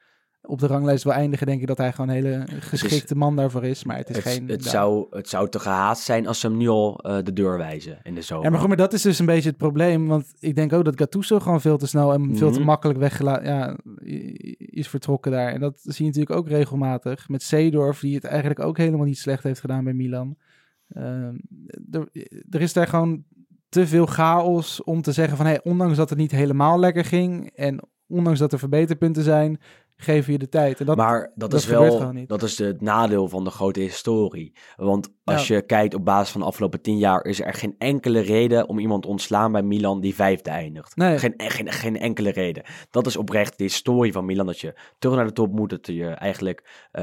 [0.43, 3.65] op de ranglijst wil eindigen, denk ik dat hij gewoon een hele geschikte man daarvoor
[3.65, 3.85] is.
[3.85, 4.49] Maar het is Het, geen...
[4.49, 7.59] het, zou, het zou te gehaast zijn als ze hem nu al eh, de deur
[7.59, 8.45] wijzen in de zomer.
[8.45, 10.07] Ja, maar goed, maar dat is dus een beetje het probleem.
[10.07, 12.67] Want ik denk ook dat Gattuso gewoon veel te snel en veel te Mhm.
[12.67, 13.77] makkelijk weggelaten ja,
[14.59, 15.53] is vertrokken daar.
[15.53, 17.29] En dat zie je natuurlijk ook regelmatig.
[17.29, 20.37] Met Seedorf, die het eigenlijk ook helemaal niet slecht heeft gedaan bij Milan.
[20.89, 21.35] Ehm,
[21.91, 22.09] er,
[22.51, 23.25] er is daar gewoon
[23.69, 25.47] te veel chaos om te zeggen van...
[25.47, 27.51] Hey, ondanks dat het niet helemaal lekker ging...
[27.55, 29.61] en ondanks dat er verbeterpunten zijn...
[30.03, 30.81] geven je de tijd.
[30.81, 32.29] En dat, maar dat, dat is wel niet.
[32.29, 34.53] dat is de- het nadeel van de grote historie.
[34.77, 35.55] Want als Ja.
[35.55, 38.79] je kijkt op basis van de afgelopen tien jaar, is er geen enkele reden om
[38.79, 40.97] iemand te ontslaan bij Milan die vijfde eindigt.
[40.97, 41.19] Nee.
[41.19, 42.63] Geen, geen, geen enkele reden.
[42.91, 44.47] Dat is oprecht de historie van Milan.
[44.47, 45.71] Dat je terug naar de top moet.
[45.71, 47.03] Dat je eigenlijk eh,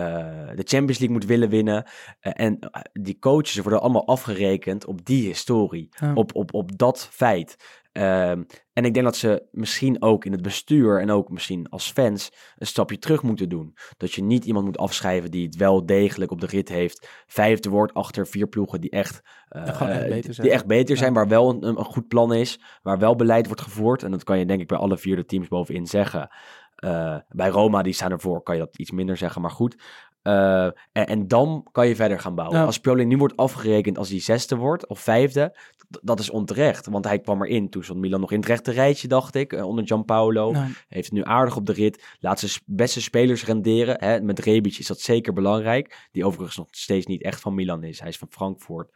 [0.55, 1.83] de Champions League moet willen winnen.
[2.19, 5.89] Eh, en eh, die coaches worden allemaal afgerekend op die historie.
[5.99, 6.13] Ja.
[6.13, 7.55] Op, op, op dat feit.
[7.91, 8.43] Ehm,
[8.79, 12.31] en ik denk dat ze misschien ook in het bestuur en ook misschien als fans
[12.57, 13.75] een stapje terug moeten doen.
[13.97, 17.09] Dat je niet iemand moet afschrijven die het wel degelijk op de rit heeft.
[17.27, 20.47] Vijfde wordt achter vier ploegen die echt, gewoon echt beter die- zijn.
[20.47, 23.61] die echt beter zijn, waar wel een, een goed plan is, waar wel beleid wordt
[23.61, 24.03] gevoerd.
[24.03, 26.29] En dat kan je denk ik bij alle vier de teams bovenin zeggen.
[26.75, 29.75] Eh, bij Roma, die staan ervoor, kan je dat iets minder zeggen, maar goed.
[30.21, 32.57] Eh, en, en dan kan je verder gaan bouwen.
[32.59, 32.65] Ja.
[32.65, 35.57] Als Pioli nu wordt afgerekend als hij zesde wordt of vijfde,
[35.89, 36.87] dat is onterecht.
[36.87, 39.67] Want hij kwam erin, toen stond Milan nog in het rechte rijtje, dacht ik, eh,
[39.67, 40.51] onder Gianpaolo.
[40.51, 42.03] Nou, Heeft het nu aardig op de rit.
[42.19, 43.95] Laat zijn beste spelers renderen.
[43.99, 44.21] Hè.
[44.21, 46.07] Met Rebic is dat zeker belangrijk.
[46.11, 47.99] Die overigens nog steeds niet echt van Milan is.
[47.99, 48.91] Hij is van Frankfurt.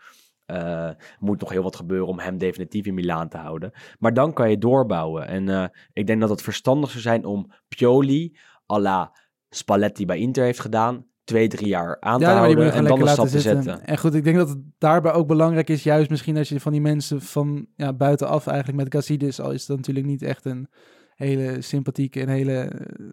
[0.46, 0.90] Eh,
[1.20, 3.72] moet nog heel wat gebeuren om hem definitief in Milaan te houden.
[4.00, 5.28] Maar dan kan je doorbouwen.
[5.28, 8.38] En eh, ik denk dat het verstandig zou zijn om Pioli,
[8.74, 9.16] à la
[9.50, 13.08] Spalletti bij Inter heeft gedaan, twee, drie jaar aan te Ja, houden en dan lekker
[13.10, 13.64] stap te zitten.
[13.64, 13.86] zetten.
[13.86, 16.72] En goed, ik denk dat het daarbij ook belangrijk is, juist misschien als je van
[16.72, 20.68] die mensen van ja, buitenaf eigenlijk met Gazidis, al is dat natuurlijk niet echt een
[21.16, 23.06] hele sympathieke en hele eh,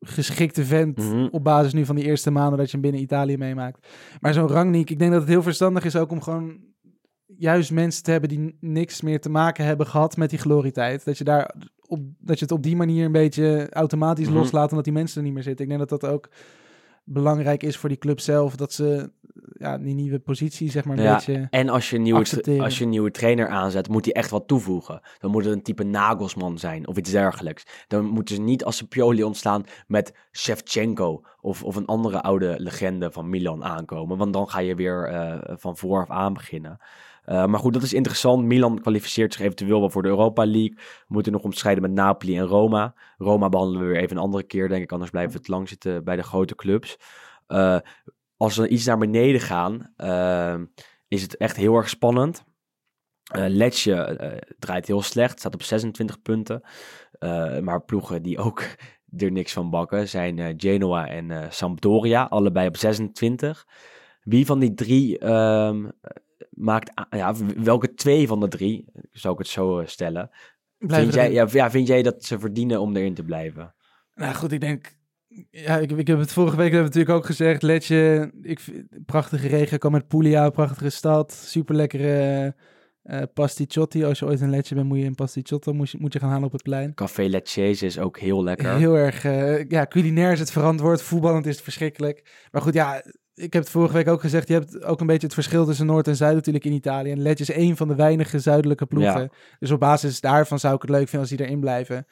[0.00, 1.26] geschikte vent Mhm.
[1.30, 3.86] op basis nu van die eerste maanden dat je hem binnen Italië meemaakt.
[4.20, 6.56] Maar zo'n Rangnick, ik denk dat het heel verstandig is ook om gewoon
[7.36, 11.04] juist mensen te hebben die niks meer te maken hebben gehad met die glorietijd.
[11.04, 11.54] Dat je, daar
[11.86, 14.36] op, dat je het op die manier een beetje automatisch Mhm.
[14.36, 15.64] loslaat omdat die mensen er niet meer zitten.
[15.64, 16.28] Ik denk dat dat ook
[17.04, 18.56] belangrijk is voor die club zelf.
[18.56, 19.10] Dat ze
[19.58, 21.46] ja, die nieuwe positie zeg maar een Ja, beetje...
[21.50, 22.18] En als je, een nieuwe,
[22.60, 25.00] als je een nieuwe trainer aanzet, moet hij echt wat toevoegen.
[25.18, 27.66] Dan moet het een type Nagelsman zijn of iets dergelijks.
[27.88, 32.54] Dan moeten ze niet als ze Pioli ontslaan met Shevchenko of, of een andere oude
[32.58, 34.18] legende van Milan aankomen.
[34.18, 36.78] Want dan ga je weer eh, van vooraf aan beginnen.
[37.24, 38.44] Eh, maar goed, dat is interessant.
[38.44, 40.74] Milan kwalificeert zich eventueel wel voor de Europa League.
[40.76, 42.94] We moeten nog onderscheiden met Napoli en Roma.
[43.18, 44.92] Roma behandelen we weer even een andere keer, denk ik.
[44.92, 46.96] Anders blijven we het lang zitten bij de grote clubs.
[47.46, 47.78] Eh,
[48.36, 50.60] als we iets naar beneden gaan, eh,
[51.08, 52.44] is het echt heel erg spannend.
[53.36, 56.62] Uh, Letje draait heel slecht, staat op 26 punten.
[57.62, 58.62] Maar ploegen die ook
[59.16, 63.66] er niks van bakken zijn Genoa en Sampdoria, allebei op 26.
[64.22, 65.92] Wie van die drie um,
[66.50, 70.30] maakt, ja, welke twee van de drie, zou ik het zo stellen,
[70.78, 73.74] vind jij, ja, ja, vind jij dat ze verdienen om erin te blijven?
[74.14, 74.96] Nou goed, ik denk
[75.50, 77.62] ja, ik, ik heb het vorige week hebben natuurlijk ook gezegd.
[77.62, 78.60] Letje, ik,
[79.06, 81.32] prachtige regen, kan met Puglia, prachtige stad.
[81.32, 82.54] Super lekkere
[83.04, 84.04] uh, pasticiotti.
[84.04, 86.30] Als je ooit een Letje bent, moet je een pasticciotto moet je, moet je gaan
[86.30, 86.94] halen op het plein.
[86.94, 88.76] Café Lecce is ook heel lekker.
[88.76, 91.02] Heel erg, uh, ja, culinair is het verantwoord.
[91.02, 92.46] Voetballend is het verschrikkelijk.
[92.50, 93.02] Maar goed, ja,
[93.34, 94.48] ik heb het vorige week ook gezegd.
[94.48, 97.10] Je hebt ook een beetje het verschil tussen Noord en Zuid natuurlijk in Italië.
[97.10, 99.20] En Letje is een van de weinige zuidelijke ploegen.
[99.20, 99.28] Ja.
[99.58, 102.06] Dus op basis daarvan zou ik het leuk vinden als die erin blijven.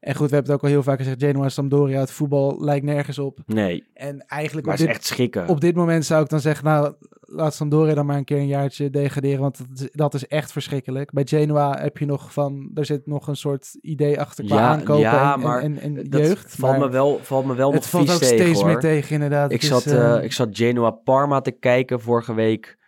[0.00, 2.84] En goed, we hebben het ook al heel vaak gezegd, Genoa Sampdoria, het voetbal lijkt
[2.84, 3.38] nergens op.
[3.46, 3.84] Nee.
[3.94, 5.48] En eigenlijk op dit, echt schikken.
[5.48, 8.46] op dit moment zou ik dan zeggen, nou, laat Sampdoria dan maar een keer een
[8.46, 11.12] jaartje degraderen, want dat is, dat is echt verschrikkelijk.
[11.12, 14.68] Bij Genoa heb je nog van, er zit nog een soort idee achter qua ja,
[14.68, 16.54] aankopen ja, en, maar en, en, en dat jeugd.
[16.54, 18.66] Valt maar me wel, valt me wel het nog valt vies ook tegen, steeds hoor.
[18.66, 19.52] meer tegen, inderdaad.
[19.52, 22.78] Ik Het zat, is, eh, eh, ik zat Genoa Parma te kijken vorige week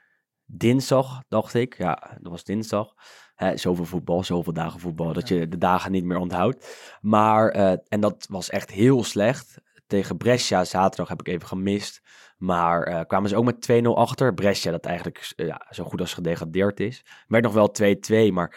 [0.53, 1.79] dinsdag, dacht ik.
[1.79, 2.95] Ja, dat was dinsdag.
[3.35, 6.79] Hè, zoveel voetbal, zoveel dagen voetbal, dat je de dagen niet meer onthoudt.
[7.01, 9.61] Maar, eh, en dat was echt heel slecht.
[9.87, 12.03] Tegen Brescia zaterdag heb ik even gemist.
[12.39, 14.35] Maar eh, kwamen ze ook met 2-0 achter.
[14.35, 17.05] Brescia, dat eigenlijk eh, ja, zo goed als gedegradeerd is.
[17.29, 18.57] Werd nog wel 2-2, maar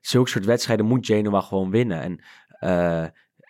[0.00, 2.00] zulke soort wedstrijden moet Genoa gewoon winnen.
[2.00, 2.20] En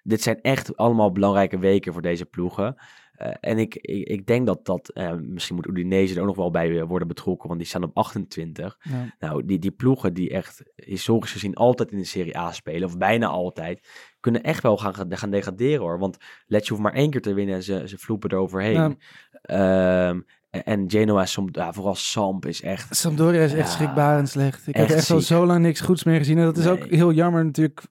[0.02, 2.76] dit zijn echt allemaal belangrijke weken voor deze ploegen.
[3.22, 6.36] Uh, en ik, ik, ik, denk dat dat, uh, misschien moet Udinese er ook nog
[6.36, 8.78] wel bij uh, worden betrokken, want die staan op 28.
[8.80, 9.14] Ja.
[9.18, 12.98] Nou, die, die ploegen die echt historisch gezien altijd in de Serie A spelen, of
[12.98, 13.88] bijna altijd,
[14.20, 15.98] kunnen echt wel gaan, gaan degraderen hoor.
[15.98, 16.16] Want
[16.46, 18.98] Letje hoeft maar één keer te winnen en ze, ze vloepen er overheen.
[19.42, 20.08] Ja.
[20.08, 22.96] Um, en Genoa, som, ja, vooral Samp is echt...
[22.96, 24.66] Sampdoria is echt Ja, schrikbarend slecht.
[24.66, 26.38] Ik heb echt al zo lang niks goeds meer gezien.
[26.38, 26.72] En dat is Nee.
[26.72, 27.82] ook heel jammer natuurlijk.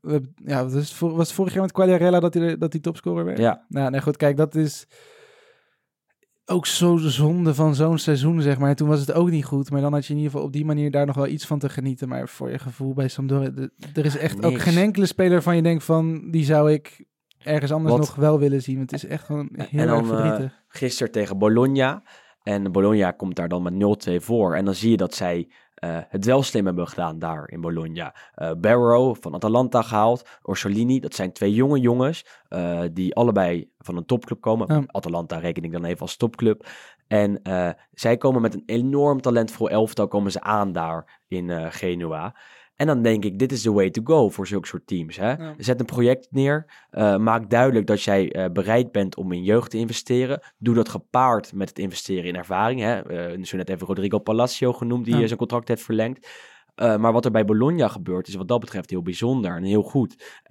[0.46, 0.70] Ja,
[1.00, 3.38] was het vorig jaar met Quagliarella dat hij, dat hij topscorer werd?
[3.38, 4.88] Ja, Nou, nee, goed, kijk, dat is
[6.50, 8.76] ook zo zonde van zo'n seizoen, zeg maar.
[8.76, 10.66] Toen was het ook niet goed, maar dan had je in ieder geval op die
[10.66, 12.08] manier daar nog wel iets van te genieten.
[12.08, 13.52] Maar voor je gevoel bij Sampdoria,
[13.94, 17.06] er is echt ook geen enkele speler van je denkt van, die zou ik
[17.38, 18.00] ergens anders Wat?
[18.00, 18.78] nog wel willen zien.
[18.78, 20.64] Want het is echt gewoon heel En dan, erg verdrietig.
[20.68, 22.04] gisteren tegen Bologna.
[22.44, 24.56] En Bologna komt daar dan met 0-2 voor.
[24.56, 28.16] En dan zie je dat zij eh, het wel slim hebben gedaan daar in Bologna.
[28.34, 30.30] Eh Barrow van Atalanta gehaald.
[30.42, 32.26] Orsolini, dat zijn twee jonge jongens.
[32.48, 34.74] eh, die allebei van een topclub komen.
[34.74, 34.84] Ja.
[34.88, 36.68] Atalanta reken ik dan even als topclub.
[37.08, 37.42] En
[37.92, 42.36] zij komen met een enorm talentvol elftal komen ze aan daar in Genua.
[42.78, 45.18] En dan denk ik, dit is the way to go voor zulke soort teams.
[45.18, 45.32] Hè?
[45.32, 45.54] Ja.
[45.58, 46.86] Zet een project neer.
[46.90, 50.40] eh, maak duidelijk dat jij eh, bereid bent om in jeugd te investeren.
[50.58, 52.82] Doe dat gepaard met het investeren in ervaring.
[52.82, 53.02] Hè?
[53.02, 55.26] Eh, zo net even Rodrigo Palacio genoemd, die Ja.
[55.28, 56.28] zijn contract heeft verlengd.
[56.76, 60.42] Maar wat er bij Bologna gebeurt, is wat dat betreft heel bijzonder en heel goed.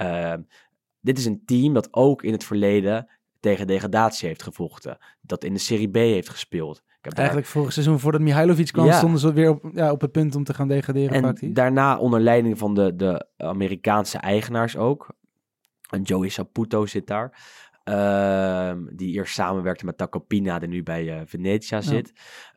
[1.00, 3.08] Dit is een team dat ook in het verleden
[3.46, 4.98] tegen degradatie heeft gevochten.
[5.20, 6.76] Dat in de Serie B heeft gespeeld.
[6.76, 8.92] Ik heb daar- Eigenlijk vorig seizoen, voordat Mihailovic kwam, Ja.
[8.96, 11.52] stonden ze weer op, ja, op het punt om te gaan degraderen En praktisch.
[11.52, 15.08] daarna onder leiding van de, de Amerikaanse eigenaars ook.
[15.90, 17.38] En Joey Saputo zit daar.
[17.84, 22.12] Ehm, die eerst samenwerkte met Tacopina, die nu bij eh, Venetia zit.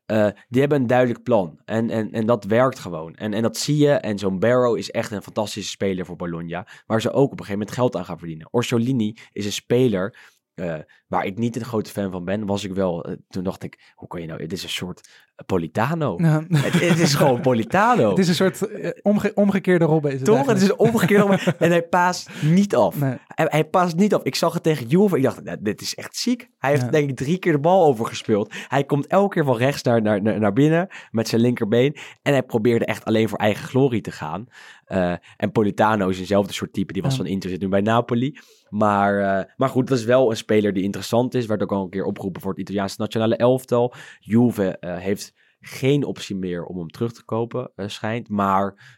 [0.05, 1.59] Eh, die hebben een duidelijk plan.
[1.65, 3.15] En, en, en dat werkt gewoon.
[3.15, 3.91] En, en dat zie je.
[3.91, 6.67] En zo'n Barrow is echt een fantastische speler voor Bologna.
[6.85, 8.47] Waar ze ook op een gegeven moment geld aan gaan verdienen.
[8.51, 10.17] Orsolini is een speler
[10.59, 10.75] eh,
[11.07, 12.45] waar ik niet een grote fan van ben.
[12.45, 13.03] Was ik wel.
[13.05, 14.41] eh, toen dacht ik, hoe kan je nou...
[14.41, 15.09] Het is een soort
[15.45, 16.15] Politano.
[16.17, 16.43] Ja.
[16.49, 18.09] Het, het is gewoon Politano.
[18.09, 20.11] Het is een soort eh, omge- omgekeerde Robben.
[20.11, 20.45] Is het Toch?
[20.45, 21.39] Het is een omgekeerde.
[21.59, 22.99] en hij paast niet af.
[22.99, 23.17] Nee.
[23.27, 24.23] Hij, hij paast niet af.
[24.23, 25.17] Ik zag het tegen Juve.
[25.17, 26.49] Ik dacht, nou, dit is echt ziek.
[26.57, 26.89] Hij heeft Ja.
[26.89, 28.53] denk ik drie keer de bal overgespeeld.
[28.67, 31.95] Hij komt elke keer van rechts naar, naar, naar, naar binnen met zijn linkerbeen.
[32.21, 34.47] En hij probeerde echt alleen voor eigen glorie te gaan.
[34.85, 36.93] Eh, en Politano is eenzelfde soort type.
[36.93, 37.17] Die was Ja.
[37.17, 38.37] van Inter, zit nu bij Napoli.
[38.69, 41.45] Maar, eh, maar goed, dat is wel een speler die interessant is.
[41.45, 43.93] Werd ook al een keer opgeroepen voor het Italiaanse nationale elftal.
[44.19, 48.29] Juve eh, heeft geen optie meer om hem terug te kopen, eh, schijnt.
[48.29, 48.97] Maar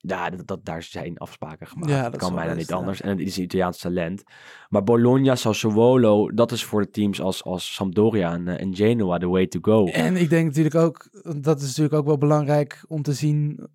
[0.00, 1.90] ja, dat, dat, daar zijn afspraken gemaakt.
[1.90, 2.76] Ja, dat dat kan bijna best, niet ja.
[2.76, 3.00] anders.
[3.00, 4.22] En het is een Italiaans talent.
[4.68, 9.28] Maar Bologna, Sassuolo, dat is voor de teams als, als Sampdoria en, en Genoa the
[9.28, 9.86] way to go.
[9.86, 11.08] En ik denk natuurlijk ook,
[11.42, 13.68] dat is natuurlijk ook wel belangrijk om te zien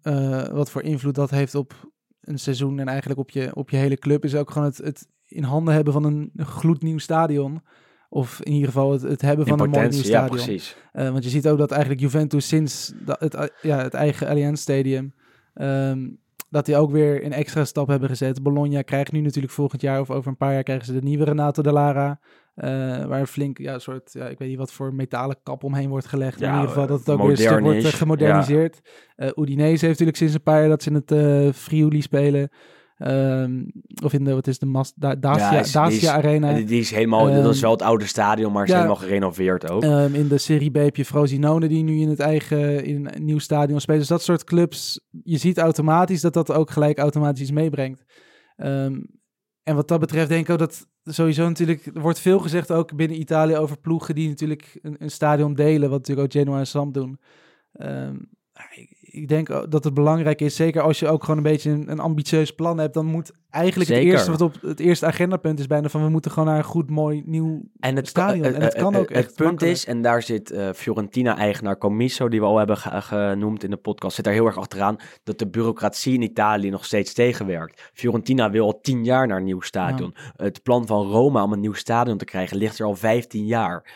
[0.52, 1.93] wat voor invloed dat heeft op
[2.24, 4.24] een seizoen en eigenlijk op je, op je hele club.
[4.24, 7.62] Is ook gewoon het, het in handen hebben van een gloednieuw stadion.
[8.10, 10.46] Of in ieder geval het, het hebben van een mooi nieuw potentie, ja, stadion.
[10.46, 10.76] precies.
[10.92, 14.28] Eh, want je ziet ook dat eigenlijk Juventus sinds da- het, eh, ja, het eigen
[14.28, 15.14] Allianz Stadium...
[15.54, 16.10] ehm,
[16.50, 18.44] dat die ook weer een extra stap hebben gezet.
[18.44, 21.24] Bologna krijgt nu natuurlijk volgend jaar of over een paar jaar krijgen ze de nieuwe
[21.24, 22.20] Renato de Lara.
[22.56, 22.70] Eh,
[23.06, 26.08] waar een flink, ja, soort, ja, ik weet niet wat voor metalen kap omheen wordt
[26.08, 26.39] gelegd.
[26.39, 28.80] Ja, in ieder geval dat het ook weer een stuk wordt eh, gemoderniseerd.
[29.16, 32.49] Eh Udinese heeft natuurlijk sinds een paar jaar dat ze in het Friuli spelen.
[32.97, 33.64] Ehm,
[34.04, 36.49] of in de, wat is de Mas, da, Dacia, Ja, is- die is- Arena.
[36.49, 38.76] En die- die is helemaal, dat is Ehm, wel het oude stadion, maar is ja.
[38.76, 39.84] helemaal gerenoveerd ook.
[39.84, 43.26] Ehm, in de Serie B heb je Frosinone die nu in het eigen in een
[43.26, 43.99] nieuw stadion speelt.
[43.99, 48.04] Dus dat soort clubs, je ziet automatisch dat dat ook gelijk automatisch meebrengt.
[49.64, 52.95] En wat dat betreft denk ik ook dat sowieso natuurlijk, er wordt veel gezegd ook
[52.95, 56.68] binnen Italië over ploegen die natuurlijk een, een stadion delen, wat natuurlijk ook Genoa en
[56.68, 57.20] Samp doen.
[57.74, 58.16] Ehm,
[58.76, 61.99] ik, ik denk dat het belangrijk is, zeker als je ook gewoon een beetje een
[61.99, 65.89] ambitieus plan hebt, dan moet eigenlijk het eerste wat op het eerste agendapunt is bijna
[65.89, 68.45] van we moeten gewoon naar een goed mooi nieuw En het, stadion.
[68.45, 69.76] eh, En het eh, kan eh, ook echt Het punt makkelijk.
[69.78, 74.16] is, en daar zit Fiorentina-eigenaar Comiso, die we al hebben ge- genoemd in de podcast,
[74.16, 77.89] zit daar heel erg achteraan dat de bureaucratie in Italië nog steeds tegenwerkt.
[77.93, 80.16] Fiorentina wil al tien jaar naar een nieuw stadion.
[80.36, 83.91] Het plan van Roma om een nieuw stadion te krijgen ligt er al 15 jaar.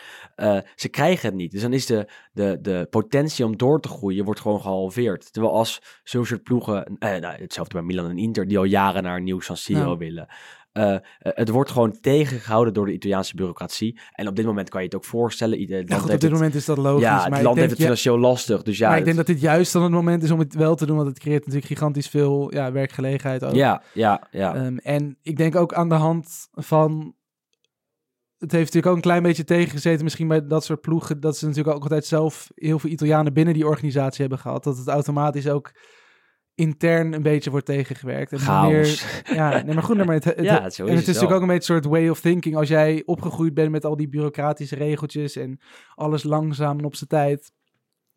[0.74, 1.50] Ze krijgen het niet.
[1.52, 5.32] Dus dan is de, de, de potentie om door te groeien wordt gewoon gehalveerd.
[5.32, 9.02] Terwijl als zo'n soort ploegen, eh, nou, hetzelfde bij Milan en Inter, die al jaren
[9.02, 9.96] naar een nieuw Siro Ja.
[9.96, 10.26] willen.
[10.72, 14.00] Eh, eh, het wordt gewoon tegengehouden door de Italiaanse bureaucratie.
[14.12, 15.58] En op dit moment kan je het ook voorstellen.
[15.58, 17.02] Ieder land Ja, goed, op dit het- moment is dat logisch.
[17.02, 18.62] ja, maar het land heeft het ja, financieel lastig.
[18.62, 20.74] Dus ja, maar ik denk dat dit juist dan het moment is om het wel
[20.74, 23.54] te doen, want het creëert natuurlijk gigantisch veel ja, werkgelegenheid ook.
[23.54, 24.54] ja, ja, ja.
[24.54, 27.16] Ehm, en ik denk ook aan de hand van.
[28.38, 31.46] Het heeft natuurlijk ook een klein beetje tegengezeten, misschien bij dat soort ploegen, dat ze
[31.46, 34.64] natuurlijk ook altijd zelf heel veel Italianen binnen die organisatie hebben gehad.
[34.64, 35.70] Dat het automatisch ook
[36.58, 38.32] intern een beetje wordt tegengewerkt.
[38.32, 39.22] En Chaos.
[39.34, 41.34] ja, nee, maar goed, maar het, het, Ja, het- zo en is het is natuurlijk
[41.34, 42.56] ook een beetje een soort way of thinking.
[42.56, 45.58] Als jij opgegroeid bent met al die bureaucratische regeltjes en
[45.94, 47.52] alles langzaam en op zijn tijd,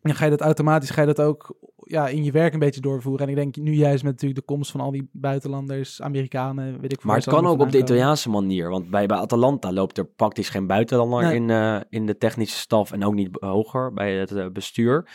[0.00, 2.80] dan ga je dat automatisch ga je dat ook ja, in je werk een beetje
[2.80, 3.26] doorvoeren.
[3.26, 6.92] En ik denk nu juist met natuurlijk de komst van al die buitenlanders, Amerikanen, weet
[6.92, 7.78] ik veel Maar het kan ook op de.
[7.78, 8.70] Italiaanse manier.
[8.70, 11.34] Want bij, bij Atalanta loopt er praktisch geen buitenlander Nee.
[11.34, 12.92] in, eh, in de technische staf.
[12.92, 15.08] En ook niet hoger bij het eh, bestuur.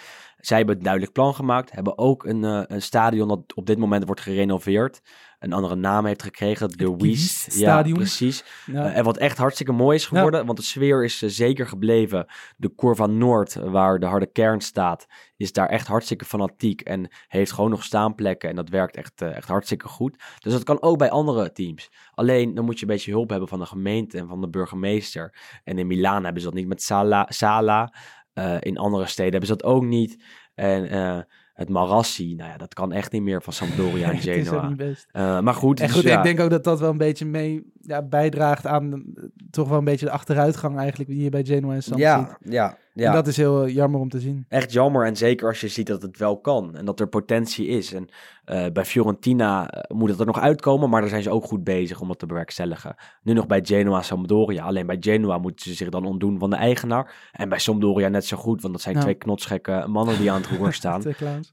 [0.47, 1.71] Zij hebben een duidelijk plan gemaakt.
[1.71, 5.01] Hebben ook een, eh, een stadion dat op dit moment wordt gerenoveerd.
[5.39, 6.69] Een andere naam heeft gekregen.
[6.69, 7.47] De Het Wies.
[7.49, 8.43] Ja, precies.
[8.65, 8.85] Ja.
[8.85, 12.25] Eh, en wat echt hartstikke mooi is geworden, want de sfeer is eh, zeker gebleven.
[12.57, 17.51] De Curva Noord, waar de harde kern staat, is daar echt hartstikke fanatiek en heeft
[17.51, 18.49] gewoon nog staanplekken.
[18.49, 20.23] En dat werkt echt, echt hartstikke goed.
[20.39, 21.91] Dus dat kan ook bij andere teams.
[22.13, 25.33] Alleen dan moet je een beetje hulp hebben van de gemeente en van de burgemeester.
[25.63, 27.25] En in Milaan hebben ze dat niet met Sala.
[27.29, 27.93] Sala.
[28.37, 30.23] Eh, in andere steden hebben ze dat ook niet.
[30.55, 31.19] En eh,
[31.53, 34.45] het Marassi, nou ja, dat kan echt niet meer van Sampdoria en het is ook
[34.45, 34.67] Genoa.
[34.67, 35.07] niet best.
[35.11, 36.17] Eh, maar goed, En dus goed, ja.
[36.17, 39.03] ik denk ook dat dat wel een beetje mee ja, bijdraagt aan
[39.49, 42.51] toch wel een beetje de achteruitgang eigenlijk die je bij Genoa en Samp ziet.
[42.53, 43.07] ja, ja.
[43.07, 44.45] En dat is heel eh, jammer om te zien.
[44.49, 45.05] echt jammer.
[45.05, 47.93] En zeker als je ziet dat het wel kan en dat er potentie is.
[47.93, 48.09] En
[48.45, 51.63] eh, bij Fiorentina eh, moet het er nog uitkomen, maar daar zijn ze ook goed
[51.63, 52.95] bezig om dat te bewerkstelligen.
[53.21, 54.63] Nu nog bij Genoa Sampdoria.
[54.63, 57.29] Alleen bij Genoa moeten ze zich dan ontdoen van de eigenaar.
[57.31, 60.49] En bij Sampdoria net zo goed, want dat zijn twee knotsgekke mannen die aan het
[60.49, 61.01] roer staan.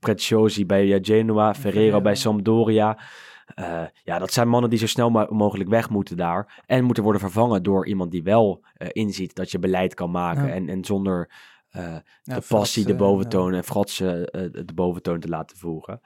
[0.01, 2.01] Preziosi bij Genoa, Ferrero Ferrero.
[2.01, 2.99] bij Sampdoria.
[3.55, 6.63] Eh, ja, dat zijn mannen die zo snel mo- mogelijk weg moeten daar.
[6.67, 10.47] En moeten worden vervangen door iemand die wel eh, inziet dat je beleid kan maken.
[10.47, 10.53] Ja.
[10.53, 11.31] En, en zonder
[11.69, 14.11] eh, Ja, de passie fratsen, de boventoon en fratsen
[14.67, 16.01] de boventoon te laten voeren.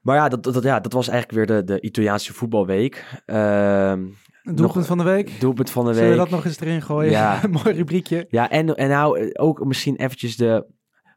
[0.00, 3.22] Maar ja, dat, dat, ja, dat was eigenlijk weer de, de Italiaanse voetbalweek.
[3.26, 4.04] Ehm
[4.42, 5.40] doelpunt Nog- van de week.
[5.40, 6.18] doelpunt van de Zullen week.
[6.18, 7.10] we dat nog eens erin gooien?
[7.10, 7.40] Ja.
[7.50, 8.26] Mooi rubriekje.
[8.28, 10.66] Ja, en, en nou ook misschien eventjes de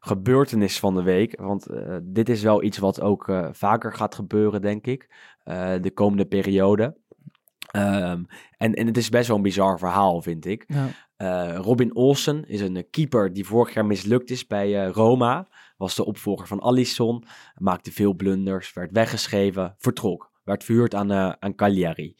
[0.00, 1.40] gebeurtenis van de week.
[1.40, 5.08] Want eh, dit is wel iets wat ook eh, vaker gaat gebeuren, denk ik.
[5.44, 6.96] eh, de komende periode.
[7.70, 8.22] Ehm,
[8.56, 10.64] en, en het is best wel een bizar verhaal, vind ik.
[10.66, 10.88] Ja.
[11.56, 15.48] Robin Olsen is een keeper die vorig jaar mislukt is bij Roma.
[15.76, 17.24] Was de opvolger van Alisson.
[17.54, 20.30] Maakte veel blunders, werd weggeschreven, vertrok.
[20.44, 22.16] Werd verhuurd aan, aan Cagliari.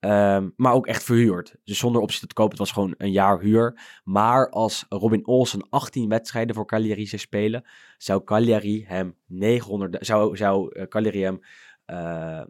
[0.00, 1.56] Ehm, maar ook echt verhuurd.
[1.64, 2.50] Dus zonder optie tot koop.
[2.50, 3.80] Het was gewoon een jaar huur.
[4.04, 7.64] Maar als Robin Olsen 18 wedstrijden voor Cagliari zou spelen,
[7.98, 11.40] zou Cagliari hem 900, zou, zou eh, Cagliari hem,
[11.84, 12.46] eh, eh,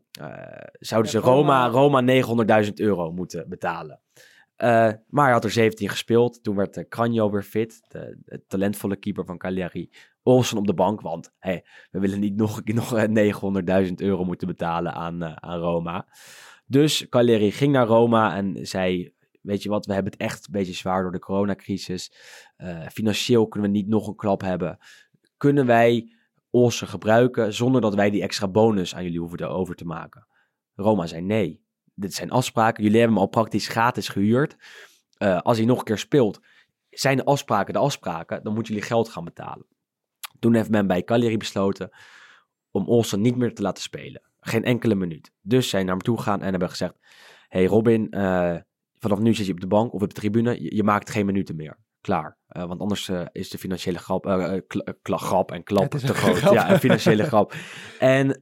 [0.72, 2.00] zouden ze Roma, Roma- Roma
[2.64, 4.00] 900.000 euro moeten betalen.
[5.08, 6.42] Maar hij had er 17 gespeeld.
[6.42, 9.90] Toen werd uh, Cranjo weer fit, de, de talentvolle keeper van Cagliari.
[10.22, 14.46] Olsen op de bank, want hey, we willen niet nog, nog eh, 900.000 euro moeten
[14.46, 16.06] betalen aan, aan Roma.
[16.70, 19.12] Dus Cagliari ging naar Roma en zei,
[19.42, 22.12] weet je wat, we hebben het echt een beetje zwaar door de coronacrisis.
[22.56, 24.78] Eh, financieel kunnen we niet nog een klap hebben.
[25.36, 26.12] Kunnen wij
[26.50, 30.26] Olsen gebruiken zonder dat wij die extra bonus aan jullie hoeven over te maken?
[30.74, 31.64] Roma zei nee.
[31.94, 32.82] Dit zijn afspraken.
[32.82, 34.56] Jullie hebben hem al praktisch gratis gehuurd.
[35.16, 36.40] Eh, als hij nog een keer speelt,
[36.90, 38.42] zijn de afspraken de afspraken.
[38.42, 39.66] Dan moeten jullie geld gaan betalen.
[40.38, 41.90] Toen heeft men bij Cagliari besloten
[42.70, 44.29] om Olsen niet meer te laten spelen.
[44.40, 45.32] Geen enkele minuut.
[45.40, 46.94] Dus zij naar me toe gegaan en hebben gezegd,
[47.48, 48.56] hey Robin, eh,
[48.98, 51.26] vanaf nu zit je op de bank of op de tribune, je, je maakt geen
[51.26, 51.78] minuten meer.
[52.00, 52.38] Klaar.
[52.46, 54.22] Eh, want anders eh, is de financiële grap,
[55.02, 56.36] kla- grap en klap te groot.
[56.36, 56.52] grap.
[56.52, 57.54] Ja, een financiële grap.
[57.98, 58.40] En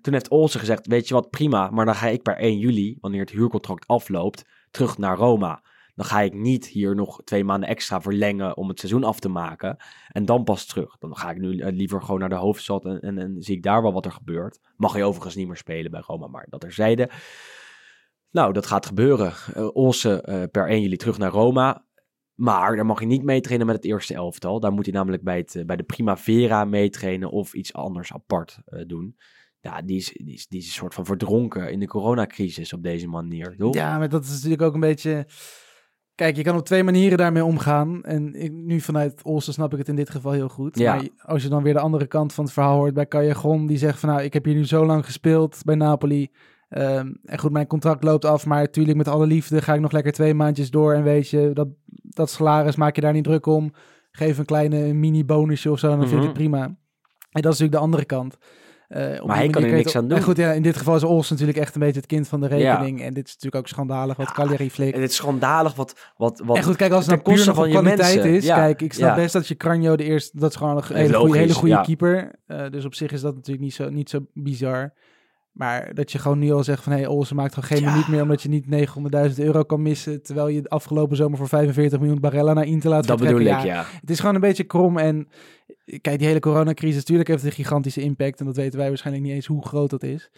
[0.00, 2.96] toen heeft Olsen gezegd, weet je wat, prima, maar dan ga ik per 1 juli,
[3.00, 5.62] wanneer het huurcontract afloopt, terug naar Roma.
[5.94, 9.28] Dan ga ik niet hier nog twee maanden extra verlengen om het seizoen af te
[9.28, 9.76] maken.
[10.08, 10.98] En dan pas terug.
[10.98, 13.82] Dan ga ik nu eh, liever gewoon naar de hoofdstad en, en, zie ik daar
[13.82, 14.60] wel wat er gebeurt.
[14.76, 17.10] Mag je overigens niet meer spelen bij Roma, maar dat terzijde.
[18.30, 19.32] Nou, dat gaat gebeuren.
[19.56, 21.84] Uh, Olsen eh, per 1 juli terug naar Roma.
[22.34, 24.60] Maar daar mag hij niet meetrainen met het eerste elftal.
[24.60, 28.58] Daar moet hij namelijk bij, het, eh, bij de Primavera meetrainen of iets anders apart
[28.64, 29.16] eh, doen.
[29.60, 32.82] Ja, die is, die, is, die is een soort van verdronken in de coronacrisis op
[32.82, 33.74] deze manier, toch?
[33.74, 35.26] Ja, maar dat is natuurlijk ook een beetje...
[36.14, 38.02] Kijk, je kan op twee manieren daarmee omgaan.
[38.04, 40.78] En ik, nu vanuit Olsen snap ik het in dit geval heel goed.
[40.78, 40.94] Ja.
[40.94, 43.66] Maar als je dan weer de andere kant van het verhaal hoort bij Callejon...
[43.66, 46.30] die zegt van nou, ik heb hier nu zo lang gespeeld bij Napoli...
[46.68, 49.92] Ehm, en goed, mijn contract loopt af, maar natuurlijk met alle liefde ga ik nog
[49.92, 50.92] lekker twee maandjes door.
[50.94, 51.68] En weet je, dat,
[52.02, 53.72] dat salaris maak je daar niet druk om.
[54.10, 56.26] Geef een kleine mini-bonusje of zo, dan vind ik Mhm.
[56.26, 56.62] het prima.
[56.64, 58.38] En dat is natuurlijk de andere kant.
[58.92, 60.18] Eh, die hij kan er niks aan doen.
[60.18, 62.40] En goed, ja, in dit geval is Olsen natuurlijk echt een beetje het kind van
[62.40, 63.02] de rekening.
[63.02, 64.94] En dit is natuurlijk ook schandalig wat Ja, Cagliari flikt.
[64.94, 66.12] En het is schandalig wat...
[66.16, 67.80] wat, wat En goed, kijk, als het ten nou puur koste nog van van je
[67.80, 68.34] kwaliteit mensen.
[68.34, 68.44] is.
[68.44, 70.38] Ja, Kijk, ik snap best dat je Cranjo de eerste...
[70.38, 72.32] Dat is gewoon een hele goede, hele goede keeper.
[72.46, 74.92] Eh, dus op zich is dat natuurlijk niet zo, niet zo bizar.
[75.52, 76.92] Maar dat je gewoon nu al zegt van...
[76.92, 77.90] Hé, hey, Olsen maakt gewoon geen Ja.
[77.90, 78.22] minuut meer...
[78.22, 78.64] omdat je niet
[79.34, 80.22] 900.000 euro kan missen...
[80.22, 83.60] terwijl je de afgelopen zomer voor 45 miljoen Barella naar Inter laat dat bedoel ik,
[83.62, 83.84] ja.
[84.00, 85.28] Het is gewoon een beetje krom en...
[86.00, 88.40] Kijk, die hele coronacrisis, natuurlijk heeft een gigantische impact.
[88.40, 90.30] En dat weten wij waarschijnlijk niet eens hoe groot dat is.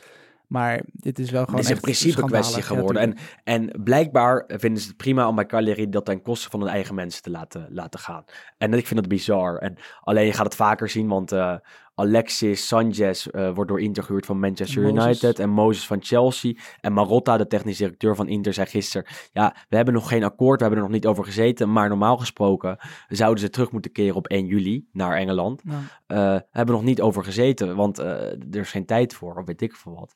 [0.47, 2.57] Maar dit is wel gewoon Het is een principe kwestie.
[2.57, 3.03] Ja, geworden.
[3.03, 6.69] en, en blijkbaar vinden ze het prima om bij Cagliari dat ten koste van hun
[6.69, 8.25] eigen mensen te laten, laten gaan.
[8.59, 9.57] En ik vind dat bizar.
[9.57, 11.55] En alleen je gaat het vaker zien, want eh,
[11.95, 15.05] Alexis Sanchez eh, wordt door Inter gehuurd van Manchester Moses.
[15.05, 15.39] United.
[15.39, 16.55] En Moses van Chelsea.
[16.81, 19.07] En Marotta, de technisch directeur van Inter, zei gisteren...
[19.33, 21.73] Ja, we hebben nog geen akkoord, we hebben er nog niet over gezeten.
[21.73, 22.79] Maar normaal gesproken
[23.09, 25.65] zouden ze terug moeten keren op 1 juli naar Engeland.
[25.65, 29.47] Nou, Eh, hebben nog niet over gezeten, want eh, er is geen tijd voor, of
[29.47, 30.15] weet ik veel wat.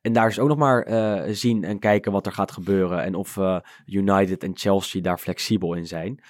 [0.00, 0.86] En daar is ook nog maar
[1.34, 3.38] zien en kijken wat er gaat gebeuren en of
[3.86, 6.20] United en Chelsea daar flexibel in zijn.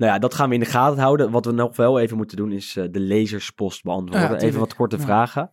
[0.00, 1.30] Nou ja, dat gaan we in de gaten houden.
[1.30, 4.30] Wat we nog wel even moeten doen is eh, de lezerspost beantwoorden.
[4.30, 5.02] Ja, even wat korte Ja.
[5.02, 5.50] vragen.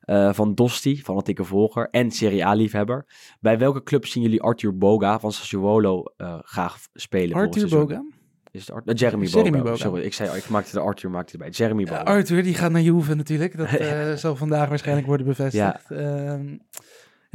[0.00, 3.06] Eh, van Dosti, fanatieke volger en Serie A-liefhebber.
[3.40, 7.36] Bij welke club zien jullie Arthur Boga van Sassuolo eh, graag spelen?
[7.36, 7.68] Arthur?
[7.68, 8.04] Boga.
[8.50, 9.70] Is het eh, Jeremy, Jeremy Boga.
[9.70, 9.76] Boga.
[9.76, 11.48] Sorry, ik, zei, ik maakte de Arthur maakte erbij.
[11.48, 12.02] Jeremy Boga.
[12.02, 13.56] Arthur, die gaat naar Juve natuurlijk.
[13.56, 15.82] Dat zal vandaag waarschijnlijk worden bevestigd.
[15.88, 16.38] Ja,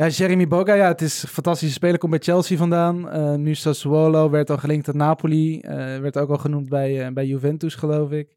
[0.02, 1.98] ja Jeremy Boga, ja, het is een fantastische speler.
[1.98, 3.10] Komt bij Chelsea vandaan.
[3.10, 5.60] Eh, nu Sassuolo, werd al gelinkt aan Napoli.
[5.60, 8.36] eh, werd ook al genoemd bij, eh, bij Juventus, geloof ik.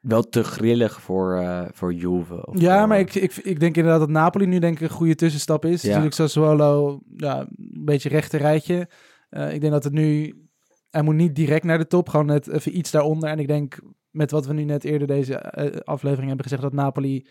[0.00, 2.46] Wel te grillig voor, voor Juve.
[2.46, 5.14] Of, Ja, maar ik, ik, ik denk inderdaad dat Napoli nu denk ik een goede
[5.14, 5.82] tussenstap is.
[5.82, 5.88] Ja.
[5.88, 8.88] Natuurlijk Sassuolo, ja, een beetje rechter rijtje.
[9.30, 10.34] Ik denk dat het nu...
[10.90, 13.28] Hij moet niet direct naar de top, gewoon net even iets daaronder.
[13.28, 13.78] En ik denk
[14.10, 15.40] met wat we nu net eerder deze
[15.84, 16.62] aflevering hebben gezegd...
[16.62, 17.26] dat Napoli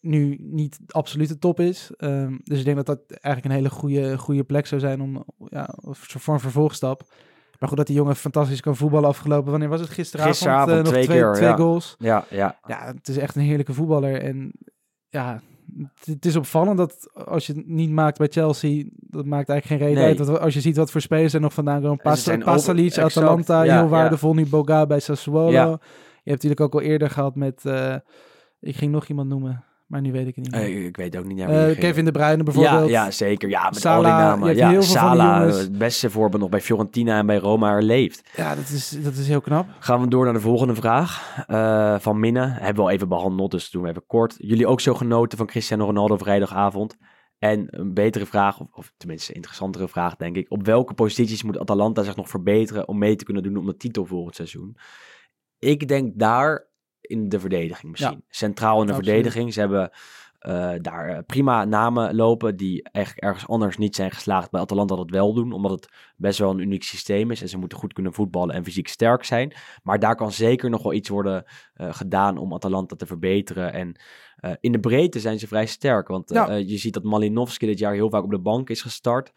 [0.00, 1.90] nu niet absoluut de top is.
[1.96, 5.24] Ehm, dus ik denk dat dat eigenlijk een hele goede, goede plek zou zijn om
[5.50, 7.02] ja, voor een vervolgstap.
[7.58, 9.50] Maar goed, dat die jongen fantastisch kan voetballen afgelopen.
[9.50, 9.90] Wanneer was het?
[9.90, 11.56] Gisteravond, Gisteravond eh, nog twee twee, keer, twee ja.
[11.56, 11.94] goals.
[11.98, 12.58] Ja, ja.
[12.66, 14.22] Ja, het is echt een heerlijke voetballer.
[14.22, 14.52] En
[15.08, 15.40] ja,
[16.04, 19.88] het, is opvallend dat als je het niet maakt bij Chelsea, dat maakt eigenlijk geen
[19.94, 20.28] reden Nee.
[20.28, 20.40] uit.
[20.40, 21.96] Als je ziet wat voor spelers er nog vandaan komen.
[21.96, 24.34] Pas, Pasalic, Atalanta, ja, heel waardevol.
[24.34, 25.78] Nu Boga bij Sassuolo.
[26.22, 27.94] Je hebt natuurlijk ook al eerder gehad met, eh,
[28.60, 30.62] ik ging nog iemand noemen, maar nu weet ik het niet meer.
[30.62, 31.78] Eh, ik weet ook niet Eh.
[31.78, 32.88] Kevin De Bruyne bijvoorbeeld.
[32.90, 33.48] Ja, ja, zeker.
[33.48, 34.56] Ja, met Salah, al die je namen.
[34.56, 35.58] Ja, heel Salah, jongens.
[35.58, 38.28] het beste voorbeeld nog bij Fiorentina en bij Roma er leeft.
[38.36, 39.66] Ja, dat is, dat is heel knap.
[39.78, 41.44] Gaan we door naar de volgende vraag.
[41.46, 42.46] eh, van Minne.
[42.46, 44.34] Hebben we al even behandeld, dus doen we even kort.
[44.38, 46.96] Jullie ook zo genoten van Cristiano Ronaldo vrijdagavond?
[47.38, 50.46] En een betere vraag, of, of tenminste een interessantere vraag denk ik.
[50.50, 53.76] Op welke posities moet Atalanta zich nog verbeteren om mee te kunnen doen om de
[53.76, 54.76] titel volgend seizoen?
[55.58, 56.67] Ik denk daar
[57.08, 58.24] in de verdediging misschien.
[58.28, 59.14] Centraal in de absoluut.
[59.14, 59.52] verdediging.
[59.52, 59.90] Ze hebben
[60.38, 64.50] eh, daar eh, prima namen lopen die eigenlijk ergens anders niet zijn geslaagd.
[64.50, 67.42] Bij Atalanta dat wel doen, omdat het best wel een uniek systeem is.
[67.42, 69.52] En ze moeten goed kunnen voetballen en fysiek sterk zijn.
[69.82, 71.44] Maar daar kan zeker nog wel iets worden
[71.74, 73.72] eh, gedaan om Atalanta te verbeteren.
[73.72, 73.96] En
[74.60, 76.08] in de breedte zijn ze vrij sterk.
[76.08, 76.52] Want Ja.
[76.54, 79.32] je ziet dat Malinowski dit jaar heel vaak op de bank is gestart.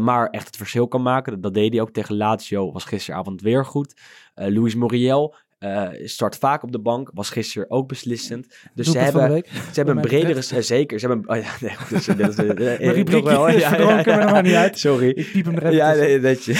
[0.00, 1.32] maar echt het verschil kan maken.
[1.32, 2.72] Dat, dat deed hij ook tegen Lazio.
[2.72, 4.00] Was gisteravond weer goed.
[4.34, 7.10] Luis Muriel eh, start vaak op de bank.
[7.14, 8.46] Was gisteren ook beslissend.
[8.74, 10.62] Dus ze hebben, ze hebben een bredere...
[10.62, 11.00] zeker.
[11.00, 11.28] Ze hebben...
[11.28, 14.78] Oh ja, nee, goed, dus, Mijn wel, verdronken, dat maakt niet uit.
[14.86, 15.08] Sorry.
[15.08, 16.54] Ik piep hem er even Ja, nee, netje.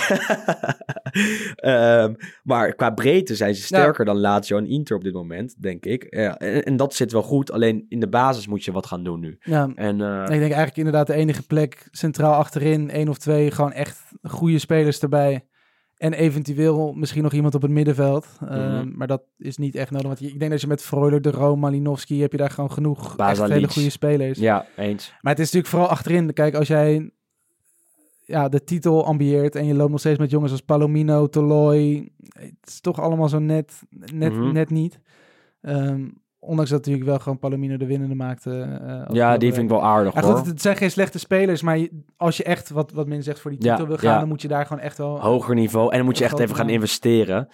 [1.57, 5.85] Ehm, maar qua breedte zijn ze sterker dan Lazio en Inter op dit moment, denk
[5.85, 6.07] ik.
[6.09, 9.05] Ja, en, en dat zit wel goed, alleen in de basis moet je wat gaan
[9.05, 9.39] doen nu.
[9.41, 13.73] Ja, En, ik denk eigenlijk inderdaad de enige plek centraal achterin, één of twee, gewoon
[13.73, 15.46] echt goede spelers erbij.
[15.97, 18.27] En eventueel misschien nog iemand op het middenveld.
[18.49, 18.97] Ehm, Mhm.
[18.97, 20.07] maar dat is niet echt nodig.
[20.07, 22.21] Want ik denk dat je met Freuler, De Roon, Malinowski...
[22.21, 24.39] heb je daar gewoon genoeg echt hele goede spelers.
[24.39, 25.13] ja, eens.
[25.21, 26.33] Maar het is natuurlijk vooral achterin.
[26.33, 27.11] Kijk, als jij
[28.25, 29.55] ja, de titel ambieert...
[29.55, 32.09] en je loopt nog steeds met jongens als Palomino, Toloi...
[32.29, 33.83] het is toch allemaal zo net,
[34.13, 34.53] net, Mhm.
[34.53, 35.01] net niet.
[35.61, 36.09] Ehm,
[36.47, 38.51] ondanks dat natuurlijk wel gewoon Palomino de winnende maakte.
[38.51, 40.37] eh, afgelopen Ja, die vind ik wel aardig Ja, hoor.
[40.37, 43.41] goed, het zijn geen slechte spelers, maar je- als je echt, wat, wat men zegt,
[43.41, 44.19] voor die Ja, titel wil gaan, ja.
[44.19, 45.21] dan moet je daar gewoon echt wel...
[45.21, 45.91] Hoger niveau.
[45.91, 47.49] En dan moet je echt even gaan investeren.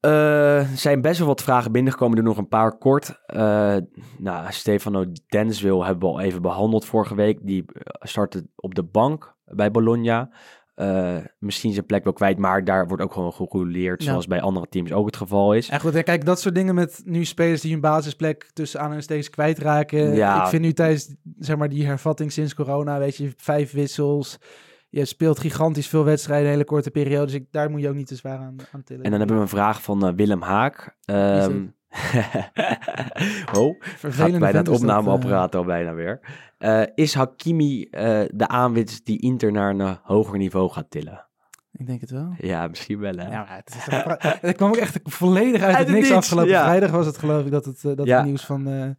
[0.00, 2.18] Eh, er zijn best wel wat vragen binnengekomen.
[2.18, 3.20] Er nog een paar kort.
[3.26, 3.76] Eh
[4.18, 7.38] nou, Stefano Denswil hebben we al even behandeld vorige week.
[7.42, 10.30] Die eh, startte op de bank bij Bologna.
[10.76, 14.02] Eh, misschien zijn plek wel kwijt, maar daar wordt ook gewoon gerouleerd.
[14.02, 14.10] Ja.
[14.10, 15.68] Zoals bij andere teams ook het geval is.
[15.68, 19.02] En goed, kijk, dat soort dingen met nu spelers die hun basisplek tussen aan en
[19.02, 20.14] steeds kwijtraken.
[20.14, 20.42] Ja.
[20.42, 24.38] Ik vind nu tijdens, zeg maar, die hervatting sinds corona, weet je, vijf wissels.
[24.88, 27.24] Je speelt gigantisch veel wedstrijden in een hele korte periode.
[27.24, 29.04] Dus ik, daar moet je ook niet te zwaar aan, aan tillen.
[29.04, 30.96] En dan hebben we een vraag van eh, Willem Haak.
[31.04, 31.64] Ehm
[33.58, 36.20] oh, gaat Vervelende bij dat dat, opnameapparaat al bijna weer.
[36.58, 41.26] Eh, is Hakimi eh, de aanwinst die Inter naar een eh, hoger niveau gaat tillen?
[41.72, 42.34] ik denk het wel.
[42.38, 43.30] Ja, misschien wel hè.
[43.30, 43.74] Ja, het,
[44.42, 46.10] is kwam ook echt volledig uit, Uit het niks.
[46.10, 46.64] Afgelopen ja.
[46.64, 48.16] vrijdag was het geloof ik dat het, dat Ja.
[48.16, 48.68] het nieuws van...
[48.68, 48.90] eh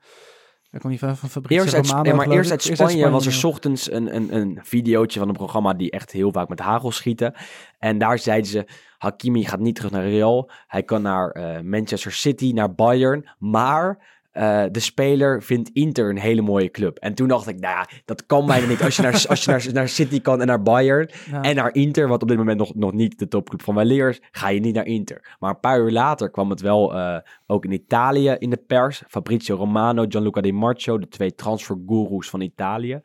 [0.71, 3.37] ik kwam niet van, van Fabrizio Eerst uit, Romano, maar eerst uit Spanje, was er
[3.41, 3.47] ja.
[3.47, 7.33] ochtends een, een, een videootje van een programma die echt heel vaak met hagel schieten.
[7.79, 10.51] En daar zeiden ze, Hakimi gaat niet terug naar Real.
[10.67, 13.29] Hij kan naar Manchester City, naar Bayern.
[13.37, 16.97] Maar eh, de speler vindt Inter een hele mooie club.
[16.97, 18.83] En toen dacht ik, nou ja, dat kan bijna niet.
[18.83, 21.41] Als je, naar, als je naar, naar City kan en naar Bayern Ja.
[21.41, 24.21] en naar Inter, wat op dit moment nog, nog niet de topclub van weleer is,
[24.31, 25.35] ga je niet naar Inter.
[25.39, 29.03] Maar een paar uur later kwam het wel eh, ook in Italië in de pers.
[29.07, 32.99] Fabrizio Romano, Gianluca Di Marcio, de twee transfergoeroes van Italië.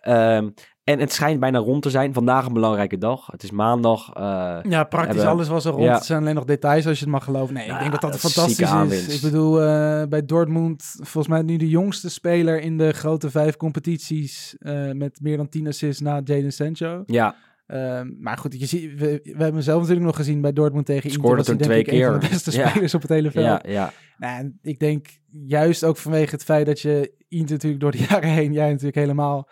[0.00, 0.48] Ehm,
[0.84, 2.12] en het schijnt bijna rond te zijn.
[2.12, 3.26] Vandaag een belangrijke dag.
[3.26, 4.10] Het is maandag.
[4.14, 4.22] eh,
[4.68, 5.84] Ja, praktisch hebben- alles was er rond.
[5.84, 5.94] Ja.
[5.94, 7.54] Het zijn alleen nog details als je het mag geloven.
[7.54, 9.14] Nee, Nou ik denk dat dat, dat is fantastisch is.
[9.16, 13.56] Ik bedoel, eh, bij Dortmund, volgens mij nu de jongste speler in de grote vijf
[13.56, 17.02] competities eh, met meer dan 10 assists na Jadon Sancho.
[17.06, 17.34] ja,
[17.66, 20.86] Ehm, maar goed, je ziet, we, we hebben hem zelf natuurlijk nog gezien bij Dortmund
[20.86, 21.20] tegen Inter.
[21.20, 22.20] Scoorde denk twee ik een van keer.
[22.20, 22.68] de beste Ja.
[22.68, 23.44] spelers op het hele veld.
[23.46, 23.92] ja, ja.
[24.18, 27.98] Nou, en ik denk juist ook vanwege het feit dat je Inter natuurlijk door de
[28.08, 29.48] jaren heen, jij natuurlijk helemaal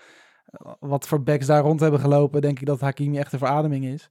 [0.80, 4.10] wat voor backs daar rond hebben gelopen, denk ik dat Hakimi echt een verademing is.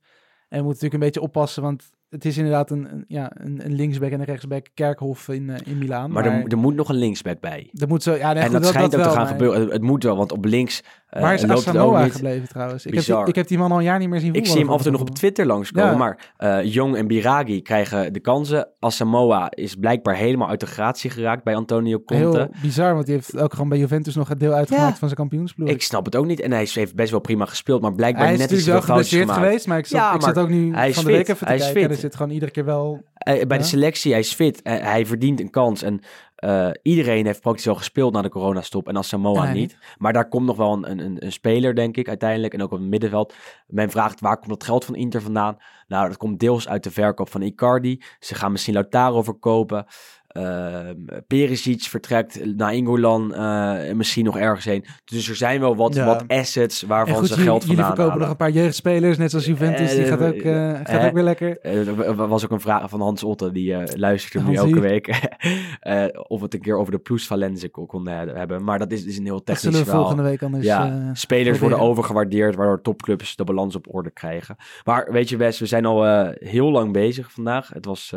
[0.49, 3.65] En we moeten natuurlijk een beetje oppassen, want het is inderdaad een, een, ja, een,
[3.65, 6.11] een linksback en een rechtsback Kerkhof in, eh, in Milaan.
[6.11, 7.69] Maar, er, er moet nog een linksback bij.
[7.73, 9.61] er moet zo, ja, nee, en goed, dat schijnt ook wel, te gaan maar- gebeuren.
[9.61, 10.83] Het, het moet wel, want op links
[11.19, 12.85] Waar is ook Asamoah gebleven trouwens?
[12.85, 14.57] Ik heb, die, ik heb die man al een jaar niet meer zien Ik voetballen.
[14.59, 15.89] zie hem af en toe nog op Twitter langskomen.
[15.91, 15.97] Ja.
[15.97, 18.67] Maar eh Jong en Biragi krijgen de kansen.
[18.79, 21.99] Asamoah is blijkbaar helemaal uit de gratie geraakt bij Antonio.
[22.03, 22.15] Conte.
[22.37, 24.97] Heel bizar, want die heeft ook gewoon bij Juventus nog het deel uitgemaakt Ja.
[24.97, 25.69] van zijn kampioensploeg.
[25.69, 26.39] Ik snap het ook niet.
[26.39, 27.81] En hij heeft best wel prima gespeeld.
[27.81, 29.39] Maar blijkbaar hij is net iets te veel foutjes gemaakt.
[29.39, 31.17] geweest, maar ik zat, Ja, ik zat ook nu hij is van de fit.
[31.17, 31.81] week even te Hij is kijken.
[31.81, 31.95] En fit.
[31.95, 33.01] er zit gewoon iedere keer wel...
[33.13, 34.61] Eh, bij de selectie, hij is fit.
[34.61, 35.81] Eh, hij verdient een kans.
[35.83, 36.01] En
[36.41, 38.87] eh, iedereen heeft praktisch al gespeeld na de coronastop.
[38.87, 39.77] En als Samoa hij niet.
[39.97, 42.53] Maar daar komt nog wel een, een, een speler, denk ik, uiteindelijk.
[42.53, 43.33] En ook op het middenveld.
[43.67, 45.57] Men vraagt, waar komt dat geld van Inter vandaan?
[45.87, 48.01] Nou, dat komt deels uit de verkoop van Icardi.
[48.19, 49.85] Ze gaan misschien Lautaro verkopen.
[50.31, 50.95] Ehm
[51.27, 53.33] Perisic vertrekt naar Ingolan.
[53.33, 54.85] eh, en misschien nog ergens heen.
[55.05, 56.05] Dus er zijn wel wat, Ja.
[56.05, 59.29] wat assets waarvan goed, ze jullie, geld jullie vandaan verkopen nog een paar jeugdspelers, net
[59.29, 59.95] zoals Juventus.
[59.95, 61.59] Die gaat ook, eh, gaat eh, ook weer lekker.
[61.61, 65.07] Er wa- was ook een vraag van Hans Otte, die luistert nu elke week.
[66.27, 68.63] Of we het een keer over de plusvalenzen kon konden he- hebben.
[68.63, 70.01] Maar dat is, is een heel Dat technisch zullen we verhaal.
[70.03, 70.65] volgende week anders...
[70.65, 74.55] ja, spelers worden overgewaardeerd, waardoor topclubs de balans op orde krijgen.
[74.83, 77.69] Maar weet je Wes, we zijn al heel lang bezig vandaag.
[77.73, 78.13] Het was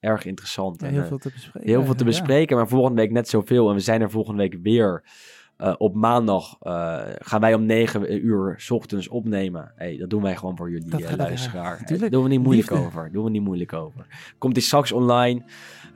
[0.00, 0.80] erg interessant.
[0.80, 1.54] ja, heel veel te bespreken.
[1.62, 3.68] Heel veel te bespreken, maar volgende week net zoveel.
[3.68, 5.02] En we zijn er volgende week weer.
[5.56, 9.72] Eh, op maandag eh, gaan wij om 9 uur 's ochtends opnemen.
[9.76, 11.82] Hey, dat doen wij gewoon voor jullie Dat ja, luisteraar.
[11.98, 12.86] Daar doen we niet moeilijk Liefde.
[12.86, 13.12] over.
[13.12, 14.06] Doen we niet moeilijk over.
[14.38, 15.42] Komt die straks online.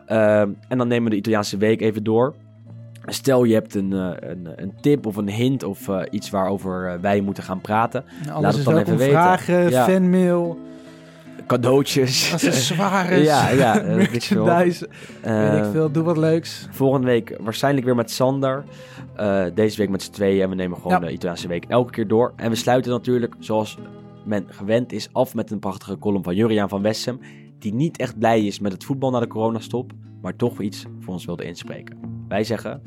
[0.07, 2.35] Ehm, en dan nemen we de Italiaanse week even door.
[3.05, 7.43] Stel je hebt een, een, een tip of een hint of iets waarover wij moeten
[7.43, 8.05] gaan praten.
[8.29, 9.13] Alles Laat het dan even weten.
[9.15, 9.85] Vragen, Ja.
[9.85, 10.59] fanmail,
[11.51, 12.33] Cadeautjes.
[12.33, 13.97] accessoires, Ja, ja, veel.
[13.97, 14.89] merchandise.
[15.23, 16.69] weet ik Eh, veel, doe wat leuks.
[16.71, 18.65] Volgende week waarschijnlijk weer met Sander.
[19.17, 20.43] Eh, deze week met z'n tweeën.
[20.43, 21.07] En we nemen gewoon Ja.
[21.07, 22.33] de Italiaanse week elke keer door.
[22.37, 23.79] En we sluiten natuurlijk, zoals
[24.25, 27.21] men gewend is, af met een prachtige column van Juriaan van Wessem.
[27.59, 29.93] Die niet echt blij is met het voetbal na de coronastop.
[30.23, 31.97] Maar toch iets voor ons wilde inspreken.
[32.29, 32.83] Wij zeggen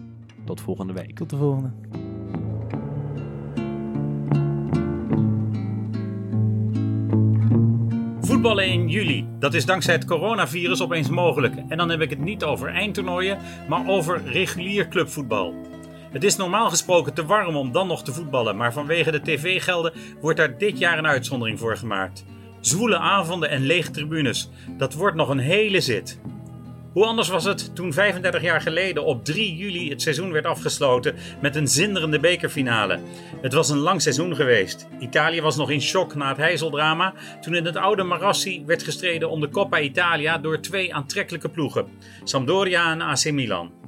[0.45, 1.15] tot volgende week.
[1.15, 1.69] Tot de volgende.
[8.43, 11.53] Voetballen in juli, dat is dankzij het coronavirus opeens mogelijk.
[11.67, 13.37] En dan heb ik het niet over eindtoernooien,
[13.67, 15.53] maar over regulier clubvoetbal.
[16.11, 19.93] Het is normaal gesproken te warm om dan nog te voetballen, maar vanwege de tv-gelden
[20.21, 22.25] wordt daar dit jaar een uitzondering voor gemaakt.
[22.59, 26.19] Zwoele avonden en lege tribunes, dat wordt nog een hele zit.
[26.93, 31.15] Hoe anders was het toen 35 jaar geleden op 3 juli het seizoen werd afgesloten
[31.41, 32.99] met een zinderende bekerfinale?
[33.41, 34.87] Het was een lang seizoen geweest.
[34.99, 39.29] Italië was nog in shock na het Heizeldrama toen in het oude Marassi werd gestreden
[39.29, 41.87] om de Coppa Italia door twee aantrekkelijke ploegen,
[42.23, 43.82] Sampdoria en AC Milan.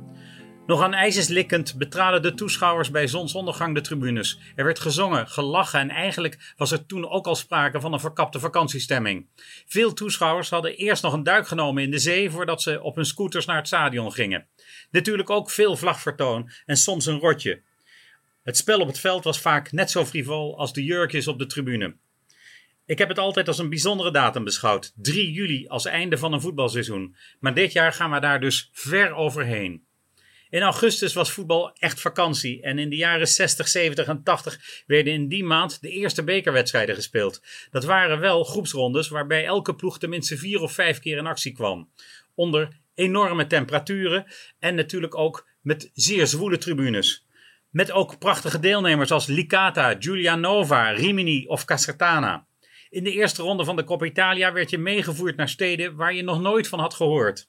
[0.65, 4.39] Nog aan ijzers likkend betraden de toeschouwers bij zonsondergang de tribunes.
[4.55, 8.39] Er werd gezongen, gelachen en eigenlijk was er toen ook al sprake van een verkapte
[8.39, 9.25] vakantiestemming.
[9.65, 13.05] Veel toeschouwers hadden eerst nog een duik genomen in de zee voordat ze op hun
[13.05, 14.47] scooters naar het stadion gingen.
[14.91, 17.61] Natuurlijk ook veel vlagvertoon en soms een rotje.
[18.43, 21.45] Het spel op het veld was vaak net zo frivol als de jurkjes op de
[21.45, 21.95] tribune.
[22.85, 24.93] Ik heb het altijd als een bijzondere datum beschouwd.
[24.95, 27.15] 3 juli als einde van een voetbalseizoen.
[27.39, 29.84] Maar dit jaar gaan we daar dus ver overheen.
[30.55, 35.13] In augustus was voetbal echt vakantie en in de jaren 60, 70 en 80 werden
[35.13, 37.41] in die maand de eerste bekerwedstrijden gespeeld.
[37.71, 41.89] Dat waren wel groepsrondes waarbij elke ploeg tenminste vier of vijf keer in actie kwam.
[42.35, 44.25] Onder enorme temperaturen
[44.59, 47.25] en natuurlijk ook met zeer zwoele tribunes.
[47.69, 52.47] Met ook prachtige deelnemers als Licata, Giulianova, Rimini of Casertana.
[52.89, 56.23] In de eerste ronde van de Coppa Italia werd je meegevoerd naar steden waar je
[56.23, 57.47] nog nooit van had gehoord.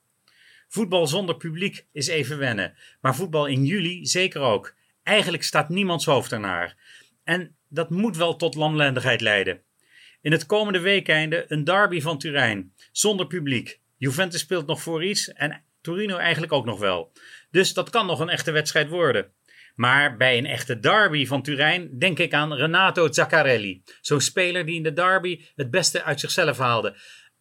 [0.68, 2.74] Voetbal zonder publiek is even wennen.
[3.00, 4.74] Maar voetbal in juli zeker ook.
[5.02, 6.76] Eigenlijk staat niemands hoofd ernaar.
[7.24, 9.62] En dat moet wel tot lamlendigheid leiden.
[10.20, 12.72] In het komende weekeinde een derby van Turijn.
[12.92, 13.80] Zonder publiek.
[13.96, 17.12] Juventus speelt nog voor iets en Torino eigenlijk ook nog wel.
[17.50, 19.32] Dus dat kan nog een echte wedstrijd worden.
[19.74, 23.82] Maar bij een echte derby van Turijn denk ik aan Renato Zaccarelli.
[24.00, 26.96] Zo'n speler die in de derby het beste uit zichzelf haalde.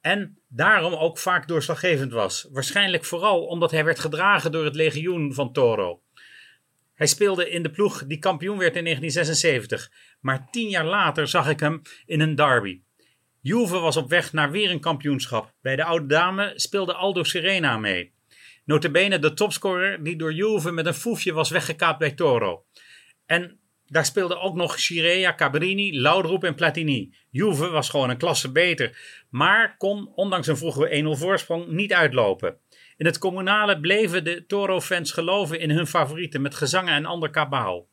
[0.06, 2.48] En daarom ook vaak doorslaggevend was.
[2.52, 6.02] Waarschijnlijk vooral omdat hij werd gedragen door het legioen van Toro.
[6.94, 9.92] Hij speelde in de ploeg die kampioen werd in 1976.
[10.20, 12.82] Maar tien jaar later zag ik hem in een derby.
[13.42, 15.54] Juve was op weg naar weer een kampioenschap.
[15.62, 18.14] Bij de oude dame speelde Aldo Serena mee.
[18.66, 22.66] Notabene de topscorer die door Juve met een foefje was weggekaapt bij Toro.
[23.26, 27.14] En daar speelden ook nog Chirea, Cabrini, Laudrup en Platini.
[27.30, 28.98] Juve was gewoon een klasse beter,
[29.30, 32.58] maar kon ondanks een vroege 1-0 voorsprong niet uitlopen.
[32.98, 37.88] In het communale bleven de Toro-fans geloven in hun favorieten met gezangen en ander kabaal.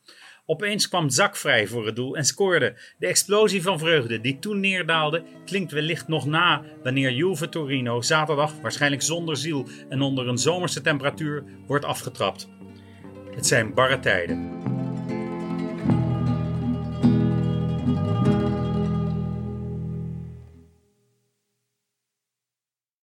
[0.46, 2.78] Opeens kwam Zak vrij voor het doel en scoorde.
[2.98, 8.52] De explosie van vreugde die toen neerdaalde klinkt wellicht nog na wanneer Juve Torino zaterdag,
[8.60, 12.48] waarschijnlijk zonder ziel en onder een zomerse temperatuur, wordt afgetrapt.
[13.34, 14.81] Het zijn barre tijden.